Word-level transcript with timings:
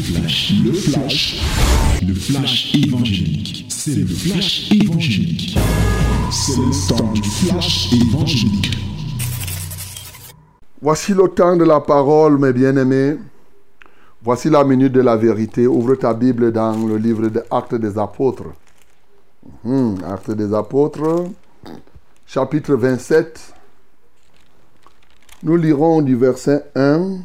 flash, 0.00 0.54
le 0.64 0.72
flash, 0.72 1.40
le 2.06 2.14
flash 2.14 2.74
évangélique. 2.74 3.66
C'est 3.68 3.94
le 3.94 4.06
flash 4.06 4.70
évangélique. 4.72 5.58
C'est 6.30 6.56
le 6.56 6.88
temps 6.88 7.12
du 7.12 7.22
flash 7.22 7.92
évangélique. 7.92 8.70
Voici 10.80 11.12
le 11.12 11.28
temps 11.28 11.56
de 11.56 11.64
la 11.64 11.80
parole, 11.80 12.38
mes 12.38 12.52
bien-aimés. 12.52 13.16
Voici 14.22 14.48
la 14.48 14.64
minute 14.64 14.92
de 14.92 15.00
la 15.00 15.16
vérité. 15.16 15.66
Ouvre 15.66 15.94
ta 15.94 16.14
Bible 16.14 16.52
dans 16.52 16.86
le 16.86 16.96
livre 16.96 17.28
des 17.28 17.40
Actes 17.50 17.74
des 17.74 17.98
Apôtres. 17.98 18.52
Hmm, 19.64 19.96
Actes 20.06 20.30
des 20.30 20.54
Apôtres, 20.54 21.26
chapitre 22.26 22.74
27. 22.74 23.54
Nous 25.42 25.56
lirons 25.56 26.02
du 26.02 26.16
verset 26.16 26.70
1 26.74 27.18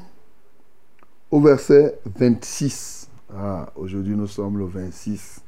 au 1.36 1.42
verset 1.42 2.00
26. 2.06 3.10
Ah, 3.36 3.68
aujourd'hui 3.76 4.16
nous 4.16 4.26
sommes 4.28 4.58
le 4.58 4.66
26 4.66 5.42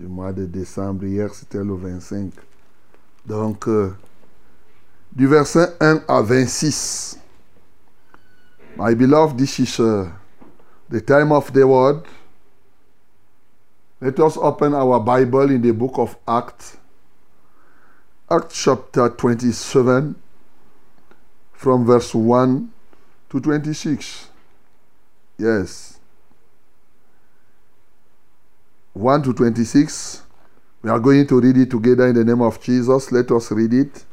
du 0.00 0.08
mois 0.08 0.32
de 0.32 0.44
décembre. 0.44 1.04
Hier 1.04 1.32
c'était 1.32 1.62
le 1.62 1.72
25. 1.76 2.32
Donc, 3.24 3.68
euh, 3.68 3.94
du 5.12 5.28
verset 5.28 5.76
1 5.78 6.02
à 6.08 6.20
26. 6.20 7.20
My 8.76 8.96
beloved, 8.96 9.38
this 9.38 9.60
is 9.60 9.78
uh, 9.78 10.08
the 10.90 11.00
time 11.00 11.30
of 11.30 11.52
the 11.52 11.64
word. 11.64 12.02
Let 14.00 14.18
us 14.18 14.36
open 14.36 14.74
our 14.74 14.98
Bible 14.98 15.52
in 15.52 15.62
the 15.62 15.72
book 15.72 15.96
of 15.98 16.16
Acts, 16.26 16.76
Acts 18.28 18.64
chapter 18.64 19.08
27, 19.10 20.16
from 21.52 21.86
verse 21.86 22.12
1 22.16 22.68
to 23.30 23.40
26. 23.40 24.28
Yes. 25.38 26.00
1 28.94 29.22
to 29.22 29.32
26. 29.32 30.24
We 30.82 30.90
are 30.90 30.98
going 30.98 31.26
to 31.28 31.40
read 31.40 31.56
it 31.56 31.70
together 31.70 32.08
in 32.08 32.14
the 32.14 32.24
name 32.24 32.42
of 32.42 32.60
Jesus. 32.60 33.12
Let 33.12 33.30
us 33.30 33.52
read 33.52 33.72
it. 33.72 34.04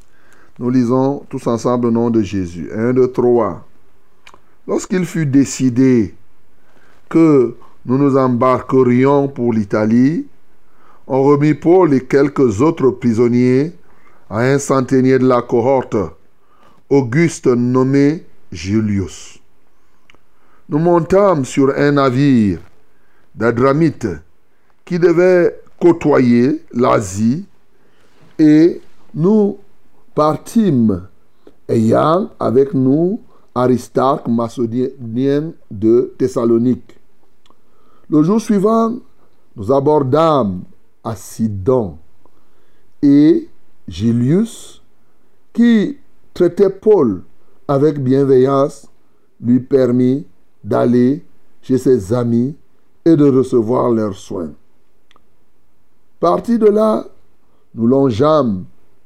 Nous 0.59 0.69
lisons 0.69 1.25
tous 1.30 1.47
ensemble 1.47 1.88
au 1.88 1.91
nom 1.91 2.09
de 2.11 2.22
Jésus. 2.22 2.69
1, 2.72 2.94
2, 2.94 3.11
3. 3.11 3.66
Lorsqu'il 4.67 5.05
fut 5.05 5.25
décidé 5.25 6.13
que 7.09 7.55
nous 7.85 7.97
nous 7.97 8.17
embarquerions 8.17 9.28
pour 9.28 9.52
l'Italie, 9.52 10.28
on 11.07 11.23
remit 11.23 11.53
Paul 11.55 11.94
et 11.94 12.05
quelques 12.05 12.61
autres 12.61 12.89
prisonniers 12.89 13.73
à 14.30 14.39
un 14.41 14.59
centenier 14.59 15.19
de 15.19 15.28
la 15.28 15.41
cohorte, 15.41 15.97
Auguste 16.89 17.47
nommé 17.47 18.25
Julius. 18.52 19.34
Nous 20.67 20.80
montâmes 20.80 21.45
sur 21.45 21.71
un 21.77 21.91
navire 21.91 22.59
d'Adramite 23.35 24.08
qui 24.83 24.97
devait 24.97 25.61
côtoyer 25.80 26.63
l'Asie 26.73 27.45
et 28.39 28.81
nous 29.13 29.57
partîmes 30.16 31.07
ayant 31.67 32.30
avec 32.39 32.73
nous 32.73 33.22
Aristarque 33.53 34.27
macédonien 34.27 35.53
de 35.72 36.13
Thessalonique. 36.17 36.97
Le 38.09 38.22
jour 38.22 38.41
suivant, 38.41 38.97
nous 39.55 39.72
abordâmes 39.72 40.63
à 41.03 41.16
Sidon 41.16 41.97
et 43.02 43.47
Julius, 43.88 44.81
qui 45.53 45.97
traitait 46.33 46.69
Paul 46.69 47.22
avec 47.67 48.00
bienveillance, 48.00 48.88
lui 49.39 49.59
permit 49.59 50.25
d'aller 50.66 51.23
chez 51.61 51.77
ses 51.77 52.11
amis 52.11 52.55
et 53.05 53.16
de 53.16 53.30
recevoir 53.30 53.91
leurs 53.91 54.16
soins. 54.16 54.52
Parti 56.19 56.57
de 56.57 56.66
là, 56.66 57.05
nous 57.75 57.85
longeâmes 57.85 58.66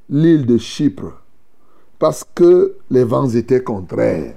l'île 0.10 0.46
de 0.46 0.58
Chypre 0.58 1.22
parce 2.00 2.24
que 2.34 2.76
les 2.90 3.04
vents 3.04 3.30
étaient 3.30 3.64
contraires. 3.64 4.36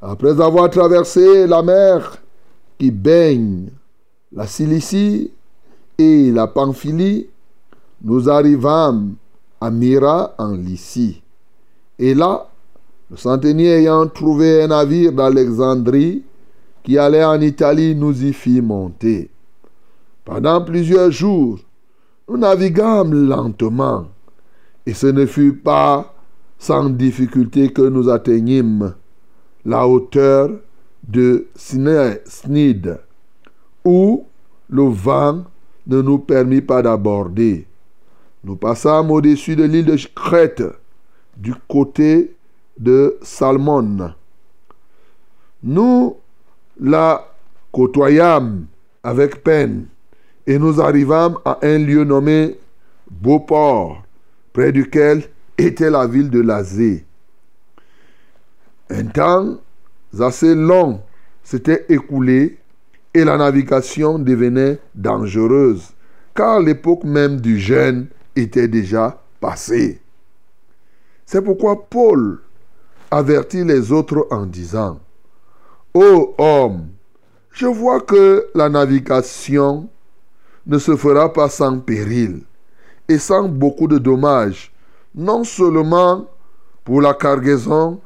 Après 0.00 0.40
avoir 0.40 0.70
traversé 0.70 1.46
la 1.46 1.62
mer 1.62 2.16
qui 2.78 2.90
baigne 2.90 3.68
la 4.32 4.46
Cilicie 4.46 5.30
et 5.98 6.30
la 6.30 6.46
Pamphylie, 6.46 7.28
nous 8.02 8.30
arrivâmes 8.30 9.14
à 9.60 9.70
Myra 9.70 10.34
en 10.38 10.52
Lycie. 10.52 11.22
Et 11.98 12.14
là, 12.14 12.48
le 13.10 13.16
centenier 13.16 13.68
ayant 13.80 14.06
trouvé 14.08 14.62
un 14.62 14.68
navire 14.68 15.12
d'Alexandrie 15.12 16.24
qui 16.82 16.98
allait 16.98 17.24
en 17.24 17.40
Italie, 17.40 17.94
nous 17.94 18.24
y 18.24 18.32
fit 18.32 18.60
monter. 18.60 19.30
Pendant 20.24 20.64
plusieurs 20.64 21.10
jours, 21.10 21.58
nous 22.28 22.36
naviguâmes 22.36 23.28
lentement, 23.28 24.06
et 24.86 24.94
ce 24.94 25.06
ne 25.06 25.26
fut 25.26 25.54
pas 25.54 26.14
sans 26.58 26.88
difficulté 26.90 27.68
que 27.72 27.82
nous 27.82 28.08
atteignîmes 28.08 28.94
la 29.64 29.86
hauteur 29.86 30.50
de 31.06 31.46
Snide, 31.54 33.00
où 33.84 34.24
le 34.68 34.84
vent 34.84 35.44
ne 35.86 36.02
nous 36.02 36.18
permit 36.18 36.60
pas 36.60 36.82
d'aborder. 36.82 37.66
Nous 38.44 38.56
passâmes 38.56 39.10
au-dessus 39.10 39.56
de 39.56 39.64
l'île 39.64 39.86
de 39.86 39.96
Crète, 40.14 40.62
du 41.36 41.52
côté 41.68 42.35
de 42.78 43.18
Salmon. 43.22 44.12
Nous 45.62 46.16
la 46.80 47.26
côtoyâmes 47.72 48.66
avec 49.02 49.42
peine 49.42 49.86
et 50.46 50.58
nous 50.58 50.80
arrivâmes 50.80 51.38
à 51.44 51.58
un 51.62 51.78
lieu 51.78 52.04
nommé 52.04 52.58
Beauport, 53.10 54.02
près 54.52 54.72
duquel 54.72 55.24
était 55.58 55.90
la 55.90 56.06
ville 56.06 56.30
de 56.30 56.40
Lazé. 56.40 57.04
Un 58.90 59.06
temps 59.06 59.56
assez 60.18 60.54
long 60.54 61.00
s'était 61.42 61.86
écoulé 61.88 62.58
et 63.14 63.24
la 63.24 63.36
navigation 63.36 64.18
devenait 64.18 64.78
dangereuse, 64.94 65.92
car 66.34 66.60
l'époque 66.60 67.04
même 67.04 67.40
du 67.40 67.58
jeûne 67.58 68.08
était 68.34 68.68
déjà 68.68 69.22
passée. 69.40 70.00
C'est 71.24 71.42
pourquoi 71.42 71.88
Paul 71.88 72.40
avertit 73.10 73.64
les 73.64 73.92
autres 73.92 74.26
en 74.30 74.46
disant, 74.46 75.00
Ô 75.94 76.34
homme, 76.38 76.88
je 77.50 77.66
vois 77.66 78.00
que 78.00 78.46
la 78.54 78.68
navigation 78.68 79.88
ne 80.66 80.78
se 80.78 80.96
fera 80.96 81.32
pas 81.32 81.48
sans 81.48 81.78
péril 81.78 82.42
et 83.08 83.18
sans 83.18 83.48
beaucoup 83.48 83.86
de 83.88 83.98
dommages, 83.98 84.72
non 85.14 85.44
seulement 85.44 86.26
pour 86.84 87.00
la 87.00 87.14
cargaison 87.14 88.00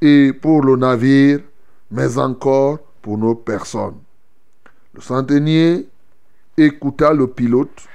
et 0.00 0.32
pour 0.32 0.62
le 0.62 0.76
navire, 0.76 1.40
mais 1.90 2.18
encore 2.18 2.78
pour 3.00 3.18
nos 3.18 3.34
personnes. 3.34 3.98
Le 4.94 5.00
centenier 5.00 5.86
écouta 6.56 7.12
le 7.12 7.26
pilote 7.28 7.86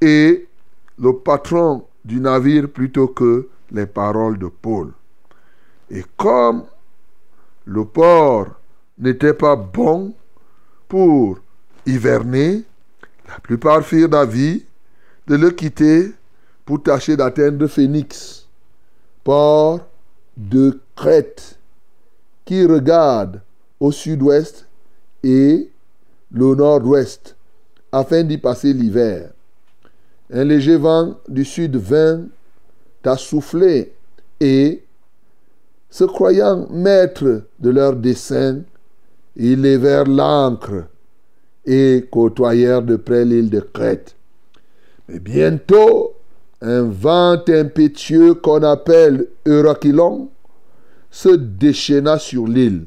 et 0.00 0.46
le 0.98 1.12
patron 1.14 1.84
du 2.04 2.20
navire 2.20 2.68
plutôt 2.68 3.08
que 3.08 3.48
les 3.70 3.86
paroles 3.86 4.38
de 4.38 4.46
Paul. 4.46 4.92
Et 5.90 6.04
comme 6.16 6.64
le 7.64 7.84
port 7.84 8.48
n'était 8.98 9.34
pas 9.34 9.56
bon 9.56 10.14
pour 10.88 11.38
hiverner, 11.86 12.64
la 13.28 13.38
plupart 13.40 13.82
firent 13.82 14.08
d'avis 14.08 14.64
de 15.26 15.36
le 15.36 15.50
quitter 15.50 16.12
pour 16.64 16.82
tâcher 16.82 17.16
d'atteindre 17.16 17.66
Phénix, 17.66 18.46
port 19.24 19.80
de 20.36 20.80
Crète, 20.96 21.58
qui 22.44 22.64
regarde 22.64 23.40
au 23.80 23.92
sud-ouest 23.92 24.66
et 25.22 25.70
le 26.30 26.54
nord-ouest, 26.54 27.36
afin 27.92 28.22
d'y 28.22 28.38
passer 28.38 28.72
l'hiver. 28.72 29.30
Un 30.30 30.44
léger 30.44 30.76
vent 30.76 31.18
du 31.28 31.44
sud 31.44 31.76
vint 31.76 32.24
à 33.04 33.16
souffler 33.16 33.94
et, 34.40 34.82
se 35.90 36.04
croyant 36.04 36.66
maîtres 36.70 37.42
de 37.58 37.70
leur 37.70 37.96
dessein, 37.96 38.62
ils 39.36 39.60
levèrent 39.60 40.04
l'ancre 40.04 40.84
et 41.64 42.06
côtoyèrent 42.10 42.82
de 42.82 42.96
près 42.96 43.24
l'île 43.24 43.50
de 43.50 43.60
Crète. 43.60 44.16
Mais 45.08 45.18
bientôt, 45.18 46.14
un 46.60 46.82
vent 46.82 47.40
impétueux 47.48 48.34
qu'on 48.34 48.62
appelle 48.62 49.28
Eurachilon 49.46 50.28
se 51.10 51.28
déchaîna 51.30 52.18
sur 52.18 52.46
l'île. 52.46 52.86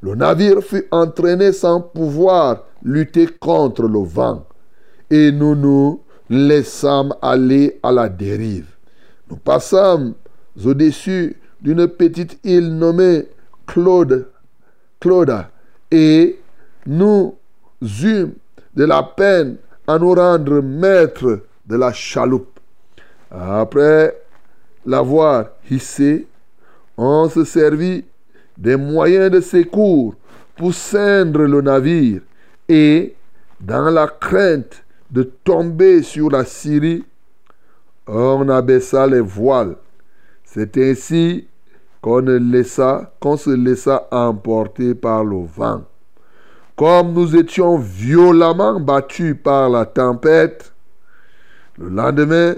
Le 0.00 0.14
navire 0.14 0.62
fut 0.62 0.86
entraîné 0.90 1.52
sans 1.52 1.80
pouvoir 1.80 2.64
lutter 2.82 3.26
contre 3.26 3.82
le 3.84 4.00
vent, 4.00 4.44
et 5.10 5.30
nous 5.30 5.54
nous 5.54 6.00
laissâmes 6.28 7.14
aller 7.22 7.78
à 7.82 7.92
la 7.92 8.08
dérive. 8.08 8.66
Nous 9.30 9.36
passâmes 9.36 10.14
au-dessus 10.64 11.36
d'une 11.62 11.86
petite 11.88 12.38
île 12.44 12.76
nommée 12.76 13.28
Claude, 13.66 14.28
Clauda, 15.00 15.50
et 15.90 16.38
nous 16.86 17.36
eûmes 17.80 18.34
de 18.74 18.84
la 18.84 19.02
peine 19.02 19.56
à 19.86 19.98
nous 19.98 20.14
rendre 20.14 20.60
maîtres 20.60 21.40
de 21.66 21.76
la 21.76 21.92
chaloupe. 21.92 22.58
Après 23.30 24.14
l'avoir 24.84 25.50
hissé, 25.70 26.26
on 26.96 27.28
se 27.28 27.44
servit 27.44 28.04
des 28.58 28.76
moyens 28.76 29.30
de 29.30 29.40
secours 29.40 30.14
pour 30.56 30.74
ceindre 30.74 31.42
le 31.42 31.60
navire 31.62 32.20
et, 32.68 33.14
dans 33.60 33.90
la 33.90 34.08
crainte 34.08 34.84
de 35.10 35.22
tomber 35.22 36.02
sur 36.02 36.30
la 36.30 36.44
Syrie, 36.44 37.04
on 38.06 38.48
abaissa 38.48 39.06
les 39.06 39.20
voiles. 39.20 39.76
C'est 40.44 40.76
ainsi 40.76 41.46
qu'on 42.02 42.20
laissa, 42.20 43.12
qu'on 43.20 43.36
se 43.36 43.50
laissa 43.50 44.08
emporter 44.10 44.94
par 44.94 45.24
le 45.24 45.46
vent. 45.46 45.82
Comme 46.76 47.12
nous 47.12 47.36
étions 47.36 47.78
violemment 47.78 48.80
battus 48.80 49.36
par 49.42 49.70
la 49.70 49.86
tempête, 49.86 50.74
le 51.78 51.88
lendemain, 51.88 52.54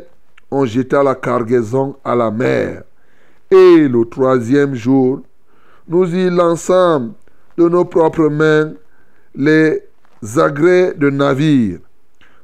on 0.51 0.65
jeta 0.65 1.03
la 1.03 1.15
cargaison 1.15 1.97
à 2.05 2.17
la 2.17 2.31
mer. 2.31 2.85
Et 3.51 3.87
le 3.87 4.05
troisième 4.07 4.75
jour, 4.75 5.21
nous 5.87 6.13
y 6.15 6.31
lançâmes 6.31 7.13
de 7.59 7.69
nos 7.69 7.85
propres 7.85 8.29
mains 8.29 8.73
les 9.35 9.83
agrès 10.37 10.95
de 10.95 11.11
navire. 11.11 11.81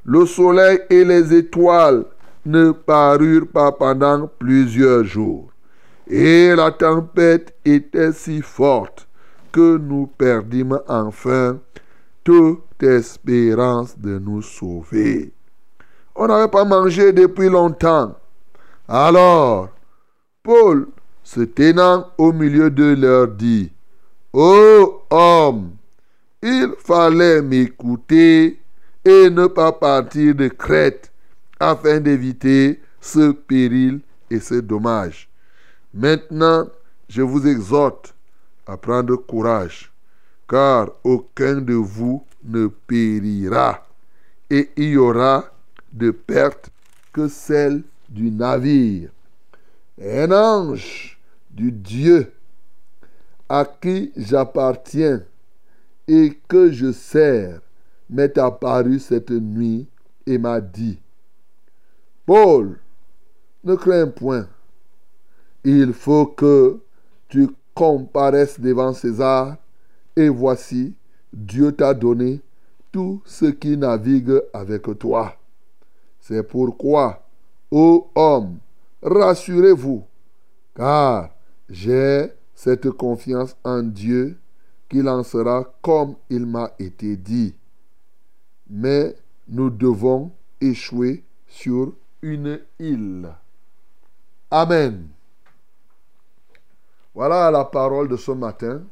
Le 0.04 0.26
soleil 0.26 0.80
et 0.90 1.04
les 1.04 1.34
étoiles 1.34 2.04
ne 2.44 2.72
parurent 2.72 3.48
pas 3.52 3.72
pendant 3.72 4.28
plusieurs 4.38 5.04
jours. 5.04 5.49
Et 6.12 6.56
la 6.56 6.72
tempête 6.72 7.54
était 7.64 8.12
si 8.12 8.42
forte 8.42 9.06
que 9.52 9.76
nous 9.76 10.08
perdîmes 10.08 10.80
enfin 10.88 11.60
toute 12.24 12.82
espérance 12.82 13.96
de 13.96 14.18
nous 14.18 14.42
sauver. 14.42 15.32
On 16.16 16.26
n'avait 16.26 16.50
pas 16.50 16.64
mangé 16.64 17.12
depuis 17.12 17.48
longtemps. 17.48 18.16
Alors, 18.88 19.68
Paul, 20.42 20.88
se 21.22 21.42
tenant 21.42 22.08
au 22.18 22.32
milieu 22.32 22.70
d'eux, 22.70 22.96
leur 22.96 23.28
dit, 23.28 23.70
Ô 24.32 25.02
homme, 25.10 25.76
il 26.42 26.72
fallait 26.78 27.40
m'écouter 27.40 28.60
et 29.04 29.30
ne 29.30 29.46
pas 29.46 29.70
partir 29.70 30.34
de 30.34 30.48
Crète 30.48 31.12
afin 31.60 32.00
d'éviter 32.00 32.80
ce 33.00 33.30
péril 33.30 34.00
et 34.28 34.40
ce 34.40 34.54
dommage. 34.56 35.29
Maintenant, 35.92 36.68
je 37.08 37.22
vous 37.22 37.46
exhorte 37.46 38.14
à 38.66 38.76
prendre 38.76 39.16
courage, 39.16 39.92
car 40.48 40.90
aucun 41.02 41.60
de 41.60 41.74
vous 41.74 42.24
ne 42.44 42.68
périra, 42.68 43.86
et 44.48 44.70
il 44.76 44.90
y 44.90 44.96
aura 44.96 45.44
de 45.92 46.10
perte 46.12 46.70
que 47.12 47.26
celle 47.26 47.82
du 48.08 48.30
navire. 48.30 49.10
Un 50.00 50.30
ange 50.30 51.18
du 51.50 51.72
Dieu 51.72 52.32
à 53.48 53.64
qui 53.64 54.12
j'appartiens 54.16 55.24
et 56.06 56.38
que 56.48 56.70
je 56.70 56.92
sers 56.92 57.60
m'est 58.08 58.38
apparu 58.38 58.98
cette 59.00 59.30
nuit 59.30 59.88
et 60.26 60.38
m'a 60.38 60.60
dit, 60.60 61.00
Paul, 62.26 62.78
ne 63.64 63.74
crains 63.74 64.06
point, 64.06 64.48
il 65.64 65.92
faut 65.92 66.26
que 66.26 66.80
tu 67.28 67.48
comparaisses 67.74 68.60
devant 68.60 68.92
César, 68.92 69.56
et 70.16 70.28
voici, 70.28 70.94
Dieu 71.32 71.72
t'a 71.72 71.94
donné 71.94 72.40
tout 72.92 73.22
ce 73.24 73.46
qui 73.46 73.76
navigue 73.76 74.40
avec 74.52 74.98
toi. 74.98 75.36
C'est 76.20 76.42
pourquoi, 76.42 77.24
ô 77.70 78.08
homme, 78.14 78.58
rassurez-vous, 79.02 80.04
car 80.74 81.30
j'ai 81.68 82.32
cette 82.54 82.90
confiance 82.90 83.56
en 83.64 83.82
Dieu 83.82 84.36
qu'il 84.88 85.08
en 85.08 85.22
sera 85.22 85.72
comme 85.80 86.16
il 86.28 86.46
m'a 86.46 86.72
été 86.78 87.16
dit. 87.16 87.54
Mais 88.68 89.14
nous 89.48 89.70
devons 89.70 90.32
échouer 90.60 91.24
sur 91.46 91.92
une 92.22 92.60
île. 92.78 93.30
Amen. 94.50 95.08
Voilà 97.14 97.50
la 97.50 97.64
parole 97.64 98.08
de 98.08 98.16
ce 98.16 98.30
matin. 98.30 98.82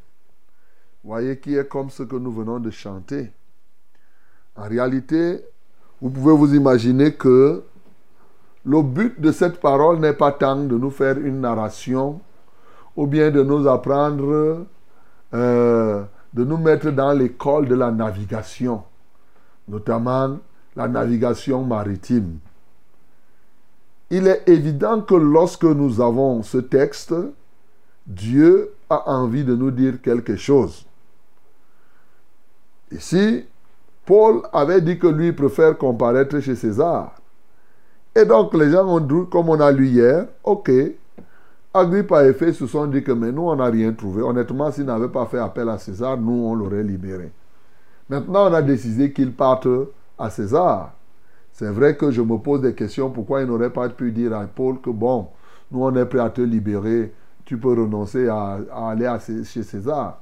Voyez 1.05 1.39
qui 1.39 1.57
est 1.57 1.69
comme 1.69 1.91
ce 1.91 2.03
que 2.03 2.17
nous 2.17 2.33
venons 2.33 2.59
de 2.59 2.71
chanter. 2.71 3.33
En 4.57 4.69
réalité, 4.69 5.45
vous 6.01 6.11
pouvez 6.11 6.35
vous 6.35 6.55
imaginer 6.55 7.15
que 7.15 7.63
le 8.65 8.83
but 8.83 9.21
de 9.21 9.31
cette 9.31 9.61
parole 9.61 10.01
n'est 10.01 10.13
pas 10.15 10.33
tant 10.33 10.57
de 10.57 10.77
nous 10.77 10.91
faire 10.91 11.17
une 11.19 11.41
narration 11.41 12.21
ou 12.97 13.07
bien 13.07 13.31
de 13.31 13.43
nous 13.43 13.69
apprendre, 13.69 14.67
euh, 15.33 16.03
de 16.35 16.45
nous 16.45 16.57
mettre 16.57 16.91
dans 16.91 17.13
l'école 17.13 17.69
de 17.69 17.77
la 17.77 17.93
navigation, 17.93 18.83
notamment 19.69 20.39
la 20.75 20.89
navigation 20.89 21.63
maritime. 21.63 22.39
Il 24.11 24.27
est 24.27 24.49
évident 24.49 25.01
que 25.03 25.15
lorsque 25.15 25.65
nous 25.65 26.01
avons 26.01 26.43
ce 26.43 26.59
texte, 26.59 27.15
Dieu 28.09 28.73
a 28.89 29.11
envie 29.11 29.45
de 29.45 29.55
nous 29.55 29.71
dire 29.71 30.01
quelque 30.01 30.37
chose. 30.37 30.87
Ici, 32.91 33.45
Paul 34.07 34.41
avait 34.51 34.81
dit 34.81 34.99
que 34.99 35.07
lui 35.07 35.33
préfère 35.33 35.77
comparaître 35.77 36.41
chez 36.41 36.57
César. 36.57 37.15
Et 38.17 38.25
donc 38.25 38.55
les 38.55 38.71
gens 38.71 38.87
ont 38.89 39.01
dit, 39.01 39.29
comme 39.31 39.51
on 39.51 39.61
a 39.61 39.71
lu 39.71 39.89
hier, 39.89 40.27
ok, 40.43 40.71
Agrippa 41.75 42.25
et 42.25 42.33
Fait 42.33 42.55
se 42.55 42.67
sont 42.67 42.87
dit 42.87 43.05
que 43.05 43.13
mais 43.13 43.31
nous, 43.31 43.43
on 43.43 43.57
n'a 43.57 43.67
rien 43.67 43.93
trouvé. 43.93 44.23
Honnêtement, 44.23 44.71
s'ils 44.73 44.87
n'avaient 44.87 45.09
pas 45.09 45.27
fait 45.27 45.39
appel 45.39 45.69
à 45.69 45.77
César, 45.77 46.17
nous, 46.17 46.47
on 46.47 46.55
l'aurait 46.55 46.83
libéré. 46.83 47.31
Maintenant, 48.09 48.51
on 48.51 48.55
a 48.55 48.63
décidé 48.63 49.13
qu'ils 49.13 49.33
partent 49.33 49.69
à 50.19 50.31
César. 50.31 50.95
C'est 51.53 51.71
vrai 51.71 51.95
que 51.95 52.11
je 52.11 52.23
me 52.23 52.39
pose 52.39 52.63
des 52.63 52.75
questions. 52.75 53.11
Pourquoi 53.11 53.43
il 53.43 53.49
n'aurait 53.49 53.71
pas 53.71 53.89
pu 53.91 54.13
dire 54.13 54.35
à 54.35 54.47
Paul 54.47 54.81
que 54.81 54.89
bon, 54.89 55.29
nous, 55.71 55.85
on 55.85 55.95
est 55.95 56.07
prêt 56.07 56.21
à 56.21 56.31
te 56.31 56.41
libérer. 56.41 57.13
Tu 57.49 57.57
peux 57.57 57.71
renoncer 57.71 58.29
à, 58.29 58.59
aller 58.91 59.11
chez 59.43 59.63
César. 59.63 60.21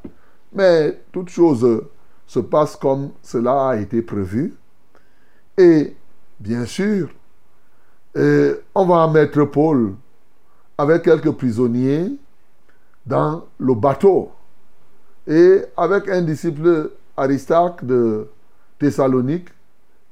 Mais 0.52 1.02
toute 1.10 1.28
chose 1.28 1.82
se 2.24 2.38
passe 2.38 2.76
comme 2.76 3.10
cela 3.20 3.70
a 3.70 3.76
été 3.78 4.00
prévu. 4.00 4.54
Et 5.58 5.96
bien 6.38 6.64
sûr, 6.64 7.08
on 8.14 8.86
va 8.86 9.08
mettre 9.08 9.42
Paul 9.42 9.94
avec 10.78 11.02
quelques 11.02 11.32
prisonniers 11.32 12.12
dans 13.04 13.44
le 13.58 13.74
bateau. 13.74 14.30
Et 15.26 15.62
avec 15.76 16.08
un 16.08 16.22
disciple 16.22 16.92
Aristarque 17.16 17.84
de 17.84 18.28
Thessalonique 18.78 19.48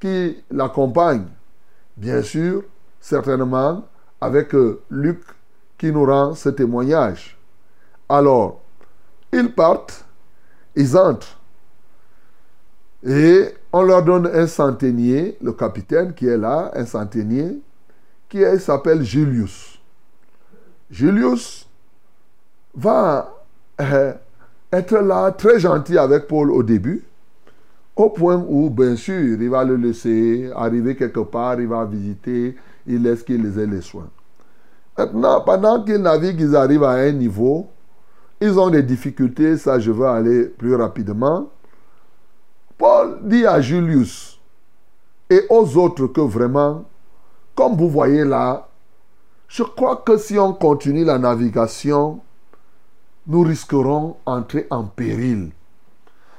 qui 0.00 0.42
l'accompagne. 0.50 1.26
Bien 1.97 2.23
sûr, 2.23 2.64
certainement, 2.99 3.87
avec 4.21 4.52
euh, 4.56 4.83
Luc 4.90 5.21
qui 5.78 5.93
nous 5.93 6.04
rend 6.04 6.35
ce 6.35 6.49
témoignage. 6.49 7.37
Alors, 8.09 8.62
ils 9.33 9.52
partent, 9.52 10.04
ils 10.76 10.97
entrent. 10.97 11.38
Et 13.02 13.49
on 13.73 13.83
leur 13.83 14.02
donne 14.02 14.26
un 14.26 14.47
centenier, 14.47 15.37
le 15.43 15.52
capitaine 15.52 16.14
qui 16.14 16.26
est 16.26 16.38
là, 16.38 16.71
un 16.75 16.87
centenier, 16.87 17.61
qui 18.28 18.43
s'appelle 18.59 19.02
Julius. 19.02 19.78
Julius 20.90 21.69
va 22.75 23.35
euh, 23.81 24.12
être 24.73 24.97
là 24.99 25.31
très 25.33 25.59
gentil 25.59 25.99
avec 25.99 26.26
Paul 26.26 26.50
au 26.50 26.62
début, 26.62 27.04
au 27.97 28.11
point 28.11 28.45
où, 28.49 28.71
bien 28.71 28.97
sûr, 28.97 29.40
il 29.40 29.50
va 29.50 29.64
le 29.64 29.76
laisser 29.76 30.50
arriver 30.54 30.97
quelque 30.97 31.21
part, 31.21 31.61
il 31.61 31.69
va 31.69 31.85
visiter, 31.85 32.57
il 32.87 33.02
laisse 33.02 33.23
qu'il 33.23 33.47
ait 33.47 33.66
les 33.66 33.81
soins. 33.81 34.09
Maintenant, 34.97 35.41
pendant 35.41 35.83
qu'ils 35.83 35.99
naviguent, 35.99 36.41
ils 36.41 36.57
arrivent 36.57 36.85
à 36.85 36.93
un 36.93 37.13
niveau, 37.13 37.69
ils 38.41 38.59
ont 38.59 38.71
des 38.71 38.83
difficultés, 38.83 39.57
ça 39.57 39.79
je 39.79 39.91
veux 39.91 40.07
aller 40.07 40.45
plus 40.45 40.75
rapidement. 40.75 41.49
Paul 42.79 43.19
dit 43.23 43.47
à 43.47 43.61
Julius 43.61 44.39
et 45.31 45.43
aux 45.51 45.77
autres 45.79 46.07
que 46.07 46.21
vraiment, 46.21 46.85
comme 47.55 47.77
vous 47.77 47.89
voyez 47.89 48.25
là, 48.25 48.69
je 49.49 49.63
crois 49.63 49.97
que 49.97 50.17
si 50.17 50.39
on 50.39 50.53
continue 50.53 51.05
la 51.05 51.19
navigation, 51.19 52.21
nous 53.27 53.43
risquerons 53.43 54.17
d'entrer 54.27 54.67
en 54.71 54.85
péril. 54.85 55.51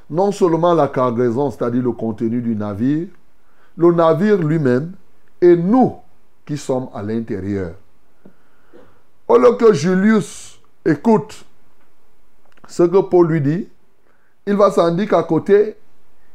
Non 0.09 0.31
seulement 0.31 0.73
la 0.73 0.87
cargaison, 0.87 1.49
c'est-à-dire 1.49 1.83
le 1.83 1.91
contenu 1.91 2.41
du 2.41 2.55
navire, 2.55 3.07
le 3.77 3.91
navire 3.91 4.37
lui-même 4.37 4.93
et 5.41 5.55
nous 5.55 5.95
qui 6.45 6.57
sommes 6.57 6.89
à 6.93 7.01
l'intérieur. 7.01 7.73
Au 9.27 9.37
lieu 9.37 9.53
que 9.53 9.73
Julius 9.73 10.59
écoute 10.85 11.45
ce 12.67 12.83
que 12.83 13.01
Paul 13.01 13.27
lui 13.27 13.41
dit, 13.41 13.67
il 14.45 14.55
va 14.55 14.71
sans 14.71 14.91
dire 14.91 15.09
qu'à 15.09 15.23
côté, 15.23 15.75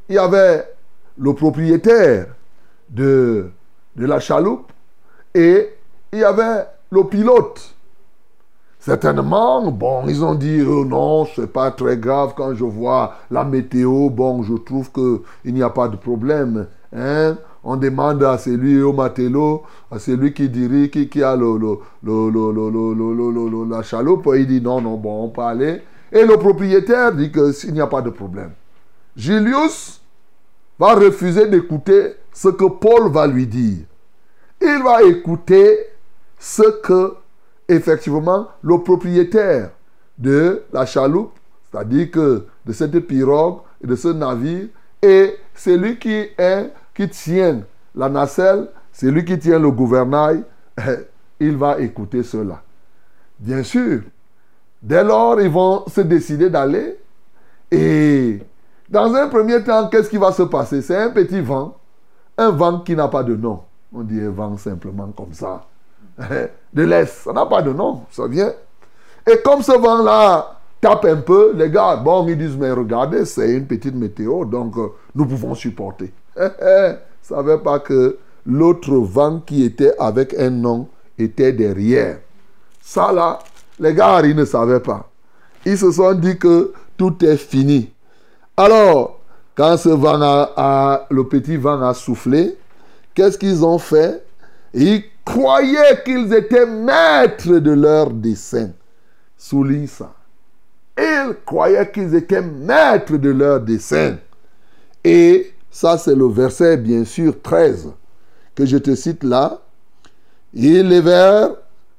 il 0.09 0.17
y 0.17 0.19
avait 0.19 0.69
le 1.17 1.35
propriétaire 1.35 2.27
de, 2.89 3.51
de 3.95 4.07
la 4.07 4.19
chaloupe 4.19 4.73
et 5.35 5.69
il 6.13 6.19
y 6.19 6.25
avait 6.25 6.67
le 6.91 7.05
pilote. 7.05 7.75
Certainement, 8.81 9.71
bon, 9.71 10.09
ils 10.09 10.25
ont 10.25 10.35
dit 10.35 10.63
oh 10.63 10.85
non, 10.85 11.27
c'est 11.27 11.53
pas 11.53 11.71
très 11.71 11.99
grave 11.99 12.33
quand 12.35 12.55
je 12.55 12.65
vois 12.65 13.15
la 13.31 13.45
météo. 13.45 14.09
Bon, 14.09 14.43
je 14.43 14.55
trouve 14.55 14.91
que 14.91 15.23
il 15.45 15.55
n'y 15.55 15.63
a 15.63 15.71
pas 15.71 15.87
de 15.87 15.97
problème. 15.97 16.67
Hein? 16.97 17.37
On 17.63 17.77
demande 17.77 18.23
à 18.25 18.39
celui 18.39 18.83
au 18.83 18.93
matelot, 18.93 19.63
à 19.91 19.99
celui 19.99 20.33
qui 20.33 20.49
dirige, 20.49 20.91
qui, 20.91 21.23
a 21.23 21.37
la 21.37 23.83
chaloupe, 23.83 24.29
il 24.35 24.47
dit 24.47 24.61
non, 24.61 24.81
non, 24.81 24.97
bon, 24.97 25.25
on 25.25 25.29
peut 25.29 25.43
aller. 25.43 25.83
Et 26.11 26.25
le 26.25 26.37
propriétaire 26.37 27.13
dit 27.13 27.31
que 27.31 27.53
s'il 27.53 27.75
n'y 27.75 27.81
a 27.81 27.87
pas 27.87 28.03
de 28.03 28.11
problème. 28.11 28.53
Julius 29.17 30.01
va 30.79 30.95
refuser 30.95 31.49
d'écouter 31.49 32.15
ce 32.33 32.49
que 32.49 32.65
Paul 32.65 33.13
va 33.13 33.27
lui 33.27 33.47
dire. 33.47 33.85
Il 34.61 34.83
va 34.83 35.03
écouter 35.03 35.79
ce 36.39 36.63
que 36.81 37.15
effectivement 37.69 38.49
le 38.63 38.79
propriétaire 38.79 39.71
de 40.19 40.63
la 40.73 40.87
chaloupe, 40.87 41.33
c'est-à-dire 41.71 42.11
que 42.11 42.47
de 42.67 42.73
cette 42.73 42.99
pirogue 43.01 43.61
et 43.83 43.87
de 43.87 43.95
ce 43.95 44.09
navire, 44.09 44.69
et 45.03 45.37
celui 45.55 45.99
qui 45.99 46.27
est 46.37 46.73
qui 47.01 47.09
tient 47.09 47.63
la 47.95 48.11
nacelle, 48.11 48.69
celui 48.93 49.25
qui 49.25 49.39
tient 49.39 49.59
le 49.59 49.71
gouvernail, 49.71 50.45
il 51.41 51.57
va 51.57 51.79
écouter 51.81 52.23
cela. 52.23 52.63
Bien 53.39 53.63
sûr, 53.63 54.03
dès 54.83 55.03
lors, 55.03 55.41
ils 55.41 55.49
vont 55.49 55.85
se 55.89 56.03
décider 56.03 56.51
d'aller. 56.51 56.99
Et 57.71 58.43
dans 58.89 59.15
un 59.15 59.29
premier 59.29 59.65
temps, 59.65 59.89
qu'est-ce 59.89 60.11
qui 60.11 60.19
va 60.19 60.31
se 60.33 60.43
passer? 60.43 60.83
C'est 60.83 60.97
un 60.97 61.11
petit 61.11 61.41
vent, 61.41 61.79
un 62.37 62.51
vent 62.51 62.81
qui 62.81 62.95
n'a 62.95 63.09
pas 63.09 63.23
de 63.23 63.35
nom. 63.35 63.63
On 63.95 64.03
dit 64.03 64.21
un 64.21 64.31
vent 64.31 64.59
simplement 64.59 65.09
comme 65.17 65.33
ça. 65.33 65.67
De 66.75 66.83
l'Est, 66.83 67.25
ça 67.25 67.33
n'a 67.33 67.47
pas 67.47 67.63
de 67.63 67.73
nom, 67.73 68.03
ça 68.11 68.29
vient. 68.29 68.53
Et 69.27 69.39
comme 69.43 69.63
ce 69.63 69.73
vent-là 69.73 70.59
tape 70.81 71.07
un 71.07 71.17
peu, 71.17 71.53
les 71.55 71.71
gars, 71.71 71.97
bon, 71.97 72.29
ils 72.29 72.37
disent, 72.37 72.57
mais 72.57 72.71
regardez, 72.71 73.25
c'est 73.25 73.53
une 73.53 73.67
petite 73.67 73.95
météo, 73.95 74.45
donc 74.45 74.77
euh, 74.77 74.89
nous 75.15 75.27
pouvons 75.27 75.55
supporter. 75.55 76.13
savait 77.23 77.59
pas 77.59 77.79
que 77.79 78.19
l'autre 78.47 78.97
vent 78.97 79.41
qui 79.41 79.65
était 79.65 79.93
avec 79.99 80.35
un 80.35 80.51
nom 80.51 80.89
était 81.19 81.53
derrière. 81.53 82.19
Ça 82.81 83.13
là, 83.13 83.39
les 83.79 83.95
gars, 83.95 84.21
ils 84.25 84.37
ne 84.37 84.45
savaient 84.45 84.81
pas. 84.81 85.09
Ils 85.65 85.79
se 85.79 85.91
sont 85.93 86.15
dit 86.15 86.39
que 86.39 86.73
tout 86.97 87.25
est 87.25 87.37
fini. 87.37 87.91
Alors, 88.57 89.21
quand 89.55 89.77
ce 89.77 89.91
vent 89.91 90.21
a, 90.23 91.07
le 91.11 91.25
petit 91.29 91.57
vent 91.57 91.81
a 91.83 91.95
soufflé, 91.95 92.57
qu'est-ce 93.15 93.39
qu'ils 93.39 93.65
ont 93.65 93.79
fait? 93.79 94.25
Ils 94.73 95.05
croyaient 95.25 96.03
qu'ils 96.05 96.33
étaient 96.33 96.67
maîtres 96.67 97.59
de 97.59 97.73
leur 97.73 98.11
dessein. 98.11 98.71
Souligne 99.37 99.87
ça. 99.87 100.15
Ils 100.99 101.35
croyaient 101.45 101.91
qu'ils 101.91 102.15
étaient 102.15 102.43
maîtres 102.43 103.17
de 103.17 103.31
leur 103.31 103.61
dessein. 103.61 104.17
Et 105.05 105.50
ça, 105.71 105.99
c'est 105.99 106.15
le 106.15 106.27
verset, 106.27 106.77
bien 106.77 107.05
sûr, 107.05 107.41
13, 107.41 107.93
que 108.55 108.67
je 108.67 108.77
te 108.77 108.95
cite 108.95 109.23
là. 109.23 109.61
Ils 110.53 110.89
levèrent 110.89 111.51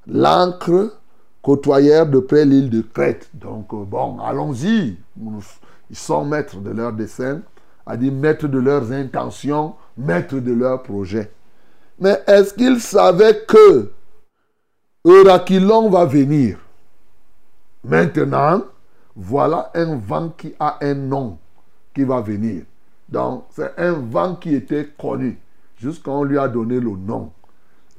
l'ancre, 0.08 0.98
côtoyèrent 1.42 2.08
de 2.08 2.20
près 2.20 2.46
l'île 2.46 2.70
de 2.70 2.82
Crète. 2.82 3.30
Donc, 3.34 3.74
euh, 3.74 3.86
bon, 3.86 4.20
allons-y. 4.20 4.98
Ils 5.90 5.96
sont 5.96 6.26
maîtres 6.26 6.58
de 6.58 6.72
leur 6.72 6.92
dessein, 6.92 7.42
à 7.86 7.96
dire 7.96 8.12
maîtres 8.12 8.48
de 8.48 8.60
leurs 8.60 8.92
intentions, 8.92 9.76
maîtres 9.98 10.40
de 10.40 10.52
leurs 10.52 10.84
projets. 10.84 11.32
Mais 12.00 12.22
est-ce 12.28 12.54
qu'ils 12.54 12.82
savaient 12.82 13.46
que 13.48 13.92
Euraquilon 15.06 15.90
va 15.90 16.06
venir? 16.06 16.58
Maintenant, 17.84 18.64
voilà 19.16 19.72
un 19.74 19.96
vent 19.96 20.30
qui 20.30 20.54
a 20.60 20.78
un 20.82 20.94
nom 20.94 21.38
qui 21.94 22.04
va 22.04 22.22
venir. 22.22 22.64
Donc, 23.12 23.46
c'est 23.52 23.78
un 23.78 23.94
vent 23.94 24.36
qui 24.36 24.56
était 24.56 24.90
connu, 24.98 25.38
jusqu'à 25.78 26.12
on 26.12 26.24
lui 26.24 26.38
a 26.38 26.48
donné 26.48 26.80
le 26.80 26.92
nom. 26.92 27.32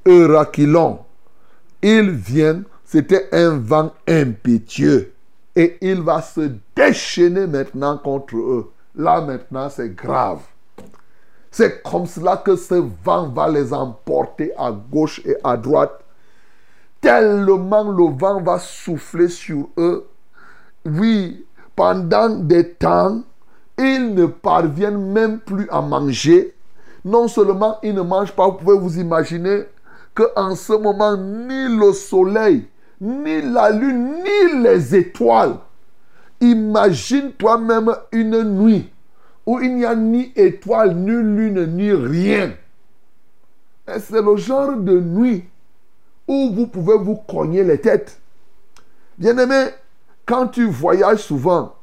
Euraquilon. 0.07 1.01
Il 1.83 2.11
vient, 2.11 2.63
c'était 2.85 3.29
un 3.33 3.59
vent 3.59 3.93
impétueux. 4.09 5.13
Et 5.55 5.77
il 5.83 6.01
va 6.01 6.23
se 6.23 6.51
déchaîner 6.75 7.47
maintenant 7.47 7.99
contre 7.99 8.37
eux. 8.37 8.73
Là 8.95 9.21
maintenant, 9.21 9.69
c'est 9.69 9.95
grave. 9.95 10.41
C'est 11.51 11.83
comme 11.83 12.07
cela 12.07 12.39
que 12.39 12.57
ce 12.57 12.83
vent 13.05 13.29
va 13.29 13.49
les 13.49 13.75
emporter 13.75 14.53
à 14.57 14.73
gauche 14.73 15.21
et 15.27 15.37
à 15.45 15.57
droite. 15.59 16.03
Tellement 17.03 17.91
le 17.91 18.17
vent 18.17 18.41
va 18.41 18.59
souffler 18.59 19.29
sur 19.29 19.69
eux. 19.77 20.09
Oui, 20.87 21.45
pendant 21.77 22.31
des 22.31 22.71
temps, 22.71 23.23
ils 23.79 24.15
ne 24.15 24.27
parviennent 24.27 25.13
même 25.13 25.39
plus 25.41 25.69
à 25.71 25.81
manger. 25.81 26.55
Non 27.05 27.29
seulement 27.29 27.79
ils 27.83 27.95
ne 27.95 28.03
mangent 28.03 28.33
pas, 28.33 28.49
vous 28.49 28.59
pouvez 28.59 28.79
vous 28.79 28.99
imaginer 28.99 29.65
qu'en 30.15 30.55
ce 30.55 30.73
moment, 30.73 31.17
ni 31.17 31.77
le 31.77 31.93
soleil, 31.93 32.67
ni 33.01 33.43
la 33.43 33.71
lune, 33.71 34.23
ni 34.23 34.63
les 34.63 34.95
étoiles. 34.95 35.57
Imagine 36.41 37.33
toi-même 37.33 37.95
une 38.13 38.43
nuit 38.43 38.91
où 39.47 39.61
il 39.61 39.77
n'y 39.77 39.85
a 39.85 39.95
ni 39.95 40.33
étoile, 40.37 40.95
ni 40.95 41.11
lune, 41.11 41.67
ni 41.75 41.93
rien. 41.93 42.53
C'est 43.87 44.23
le 44.23 44.37
genre 44.37 44.77
de 44.77 45.01
nuit 45.01 45.45
où 46.29 46.51
vous 46.53 46.67
pouvez 46.67 46.97
vous 46.99 47.17
cogner 47.17 47.65
les 47.65 47.79
têtes. 47.79 48.21
Bien-aimé, 49.19 49.67
quand 50.25 50.49
tu 50.49 50.67
voyages 50.67 51.23
souvent, 51.23 51.75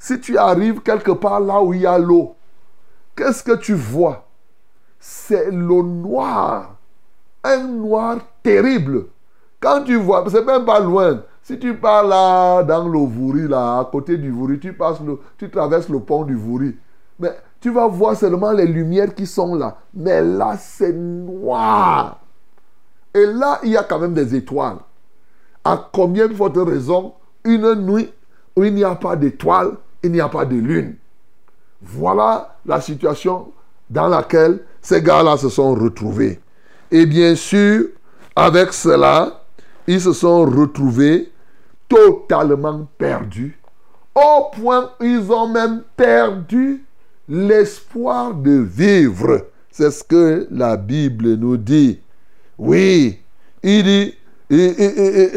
si 0.00 0.18
tu 0.18 0.38
arrives 0.38 0.80
quelque 0.80 1.12
part 1.12 1.40
là 1.40 1.60
où 1.62 1.74
il 1.74 1.82
y 1.82 1.86
a 1.86 1.98
l'eau, 1.98 2.34
qu'est-ce 3.14 3.44
que 3.44 3.54
tu 3.56 3.74
vois? 3.74 4.26
C'est 4.98 5.50
le 5.50 5.82
noir. 5.82 6.76
Un 7.44 7.64
noir 7.64 8.18
terrible. 8.42 9.06
Quand 9.60 9.84
tu 9.84 9.96
vois, 9.96 10.24
c'est 10.28 10.44
même 10.44 10.64
pas 10.64 10.80
loin. 10.80 11.22
Si 11.42 11.58
tu 11.58 11.74
pars 11.76 12.04
là, 12.04 12.62
dans 12.62 12.88
le 12.88 12.98
Vouri, 12.98 13.46
là, 13.46 13.80
à 13.80 13.84
côté 13.84 14.16
du 14.16 14.30
Vouri, 14.30 14.58
tu, 14.58 14.72
passes 14.72 14.98
tu 15.36 15.50
traverses 15.50 15.88
le 15.90 16.00
pont 16.00 16.24
du 16.24 16.34
Vouri. 16.34 16.76
Mais 17.18 17.36
tu 17.60 17.70
vas 17.70 17.86
voir 17.86 18.16
seulement 18.16 18.52
les 18.52 18.66
lumières 18.66 19.14
qui 19.14 19.26
sont 19.26 19.54
là. 19.54 19.76
Mais 19.92 20.22
là, 20.22 20.56
c'est 20.58 20.94
noir. 20.94 22.20
Et 23.12 23.26
là, 23.26 23.60
il 23.62 23.72
y 23.72 23.76
a 23.76 23.82
quand 23.82 23.98
même 23.98 24.14
des 24.14 24.34
étoiles. 24.34 24.78
À 25.62 25.90
combien 25.92 26.26
de 26.26 26.32
votre 26.32 26.62
raison, 26.62 27.12
une 27.44 27.74
nuit 27.74 28.10
où 28.56 28.64
il 28.64 28.74
n'y 28.74 28.84
a 28.84 28.94
pas 28.94 29.16
d'étoiles, 29.16 29.76
il 30.02 30.12
n'y 30.12 30.20
a 30.20 30.28
pas 30.28 30.44
de 30.44 30.56
lune. 30.56 30.96
Voilà 31.82 32.56
la 32.66 32.80
situation 32.80 33.52
dans 33.88 34.08
laquelle 34.08 34.60
ces 34.80 35.02
gars-là 35.02 35.36
se 35.36 35.48
sont 35.48 35.74
retrouvés. 35.74 36.40
Et 36.90 37.06
bien 37.06 37.34
sûr, 37.34 37.86
avec 38.36 38.72
cela, 38.72 39.42
ils 39.86 40.00
se 40.00 40.12
sont 40.12 40.44
retrouvés 40.44 41.30
totalement 41.88 42.86
perdus, 42.98 43.58
au 44.14 44.50
point 44.54 44.90
ils 45.00 45.30
ont 45.32 45.48
même 45.48 45.82
perdu 45.96 46.84
l'espoir 47.28 48.34
de 48.34 48.52
vivre. 48.52 49.46
C'est 49.70 49.90
ce 49.90 50.04
que 50.04 50.46
la 50.50 50.76
Bible 50.76 51.34
nous 51.34 51.56
dit. 51.56 52.00
Oui, 52.58 53.18
il 53.62 53.82
dit, 53.82 54.14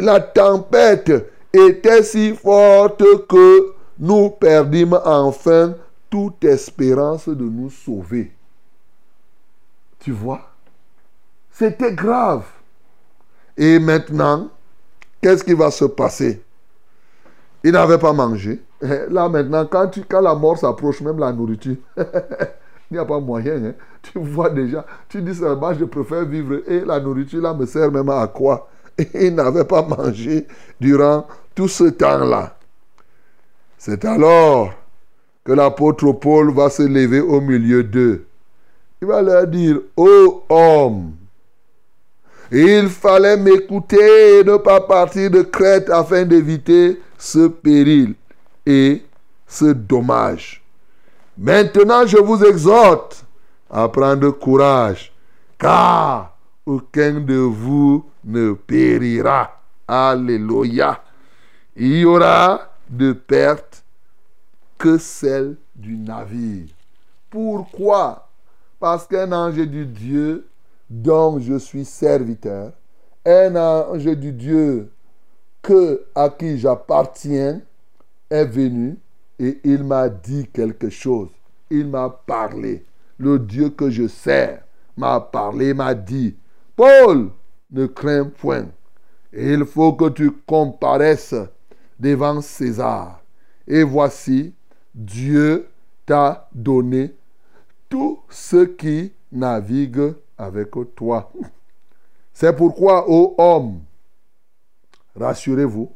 la 0.01 0.19
tempête 0.19 1.11
était 1.53 2.03
si 2.03 2.33
forte 2.33 3.03
que 3.27 3.73
nous 4.03 4.31
perdîmes 4.31 4.99
enfin 5.05 5.75
toute 6.09 6.43
espérance 6.43 7.29
de 7.29 7.45
nous 7.45 7.69
sauver. 7.69 8.33
Tu 9.99 10.11
vois? 10.11 10.41
C'était 11.49 11.93
grave. 11.93 12.43
Et 13.55 13.79
maintenant, 13.79 14.49
qu'est-ce 15.21 15.45
qui 15.45 15.53
va 15.53 15.71
se 15.71 15.85
passer? 15.85 16.43
Il 17.63 17.71
n'avait 17.71 17.97
pas 17.97 18.11
mangé. 18.11 18.61
Là 18.81 19.29
maintenant, 19.29 19.65
quand, 19.65 19.89
la 20.19 20.35
mort 20.35 20.57
s'approche, 20.57 20.99
même 20.99 21.19
la 21.19 21.31
nourriture, 21.31 21.77
il 21.97 22.03
n'y 22.91 22.97
a 22.97 23.05
pas 23.05 23.21
moyen. 23.21 23.67
Hein. 23.67 23.73
Tu 24.01 24.19
vois 24.19 24.49
déjà, 24.49 24.85
tu 25.07 25.21
dis 25.21 25.33
seulement, 25.33 25.73
je 25.73 25.85
préfère 25.85 26.25
vivre. 26.25 26.59
Et 26.67 26.81
la 26.81 26.99
nourriture, 26.99 27.41
là, 27.41 27.53
me 27.53 27.65
sert 27.65 27.89
même 27.89 28.09
à 28.09 28.27
quoi? 28.27 28.67
Il 29.13 29.33
n'avait 29.33 29.63
pas 29.63 29.81
mangé 29.81 30.45
durant 30.81 31.25
tout 31.55 31.69
ce 31.69 31.85
temps-là. 31.85 32.57
C'est 33.85 34.05
alors 34.05 34.71
que 35.43 35.51
l'apôtre 35.51 36.13
Paul 36.13 36.53
va 36.53 36.69
se 36.69 36.83
lever 36.83 37.19
au 37.19 37.41
milieu 37.41 37.83
d'eux. 37.83 38.25
Il 39.01 39.09
va 39.09 39.21
leur 39.21 39.45
dire, 39.45 39.77
ô 39.97 40.41
homme, 40.47 41.11
il 42.49 42.87
fallait 42.87 43.35
m'écouter 43.35 44.39
et 44.39 44.43
ne 44.45 44.55
pas 44.55 44.79
partir 44.79 45.29
de 45.31 45.41
Crète 45.41 45.89
afin 45.89 46.23
d'éviter 46.23 47.01
ce 47.17 47.47
péril. 47.49 48.15
Et 48.65 49.03
ce 49.47 49.73
dommage. 49.73 50.63
Maintenant, 51.37 52.07
je 52.07 52.19
vous 52.19 52.41
exhorte 52.41 53.25
à 53.69 53.89
prendre 53.89 54.29
courage, 54.29 55.11
car 55.59 56.37
aucun 56.65 57.19
de 57.19 57.35
vous 57.35 58.05
ne 58.23 58.53
périra. 58.53 59.61
Alléluia. 59.85 61.03
Il 61.75 61.97
y 61.97 62.05
aura 62.05 62.69
de 62.89 63.11
perte 63.13 63.72
que 64.83 64.97
celle 64.97 65.55
du 65.73 65.97
navire. 65.97 66.67
Pourquoi? 67.29 68.27
Parce 68.81 69.07
qu'un 69.07 69.31
ange 69.31 69.65
du 69.65 69.85
Dieu 69.85 70.45
dont 70.89 71.39
je 71.39 71.57
suis 71.57 71.85
serviteur, 71.85 72.73
un 73.25 73.55
ange 73.55 74.03
du 74.03 74.33
Dieu 74.33 74.91
que, 75.61 76.03
à 76.13 76.27
qui 76.27 76.57
j'appartiens, 76.59 77.61
est 78.29 78.43
venu 78.43 78.97
et 79.39 79.61
il 79.63 79.85
m'a 79.85 80.09
dit 80.09 80.47
quelque 80.51 80.89
chose. 80.89 81.29
Il 81.69 81.87
m'a 81.87 82.09
parlé. 82.09 82.83
Le 83.17 83.39
Dieu 83.39 83.69
que 83.69 83.89
je 83.89 84.09
sers 84.09 84.63
m'a 84.97 85.21
parlé, 85.21 85.73
m'a 85.73 85.93
dit, 85.93 86.35
Paul, 86.75 87.29
ne 87.71 87.85
crains 87.85 88.25
point. 88.25 88.67
il 89.31 89.63
faut 89.63 89.93
que 89.93 90.09
tu 90.09 90.29
comparaisses 90.45 91.35
devant 91.97 92.41
César. 92.41 93.21
Et 93.65 93.83
voici, 93.83 94.53
Dieu 94.93 95.69
t'a 96.05 96.49
donné 96.53 97.15
tous 97.89 98.19
ceux 98.29 98.67
qui 98.67 99.11
naviguent 99.31 100.15
avec 100.37 100.71
toi. 100.95 101.31
C'est 102.33 102.55
pourquoi, 102.55 103.09
ô 103.09 103.35
homme, 103.37 103.81
rassurez-vous, 105.15 105.91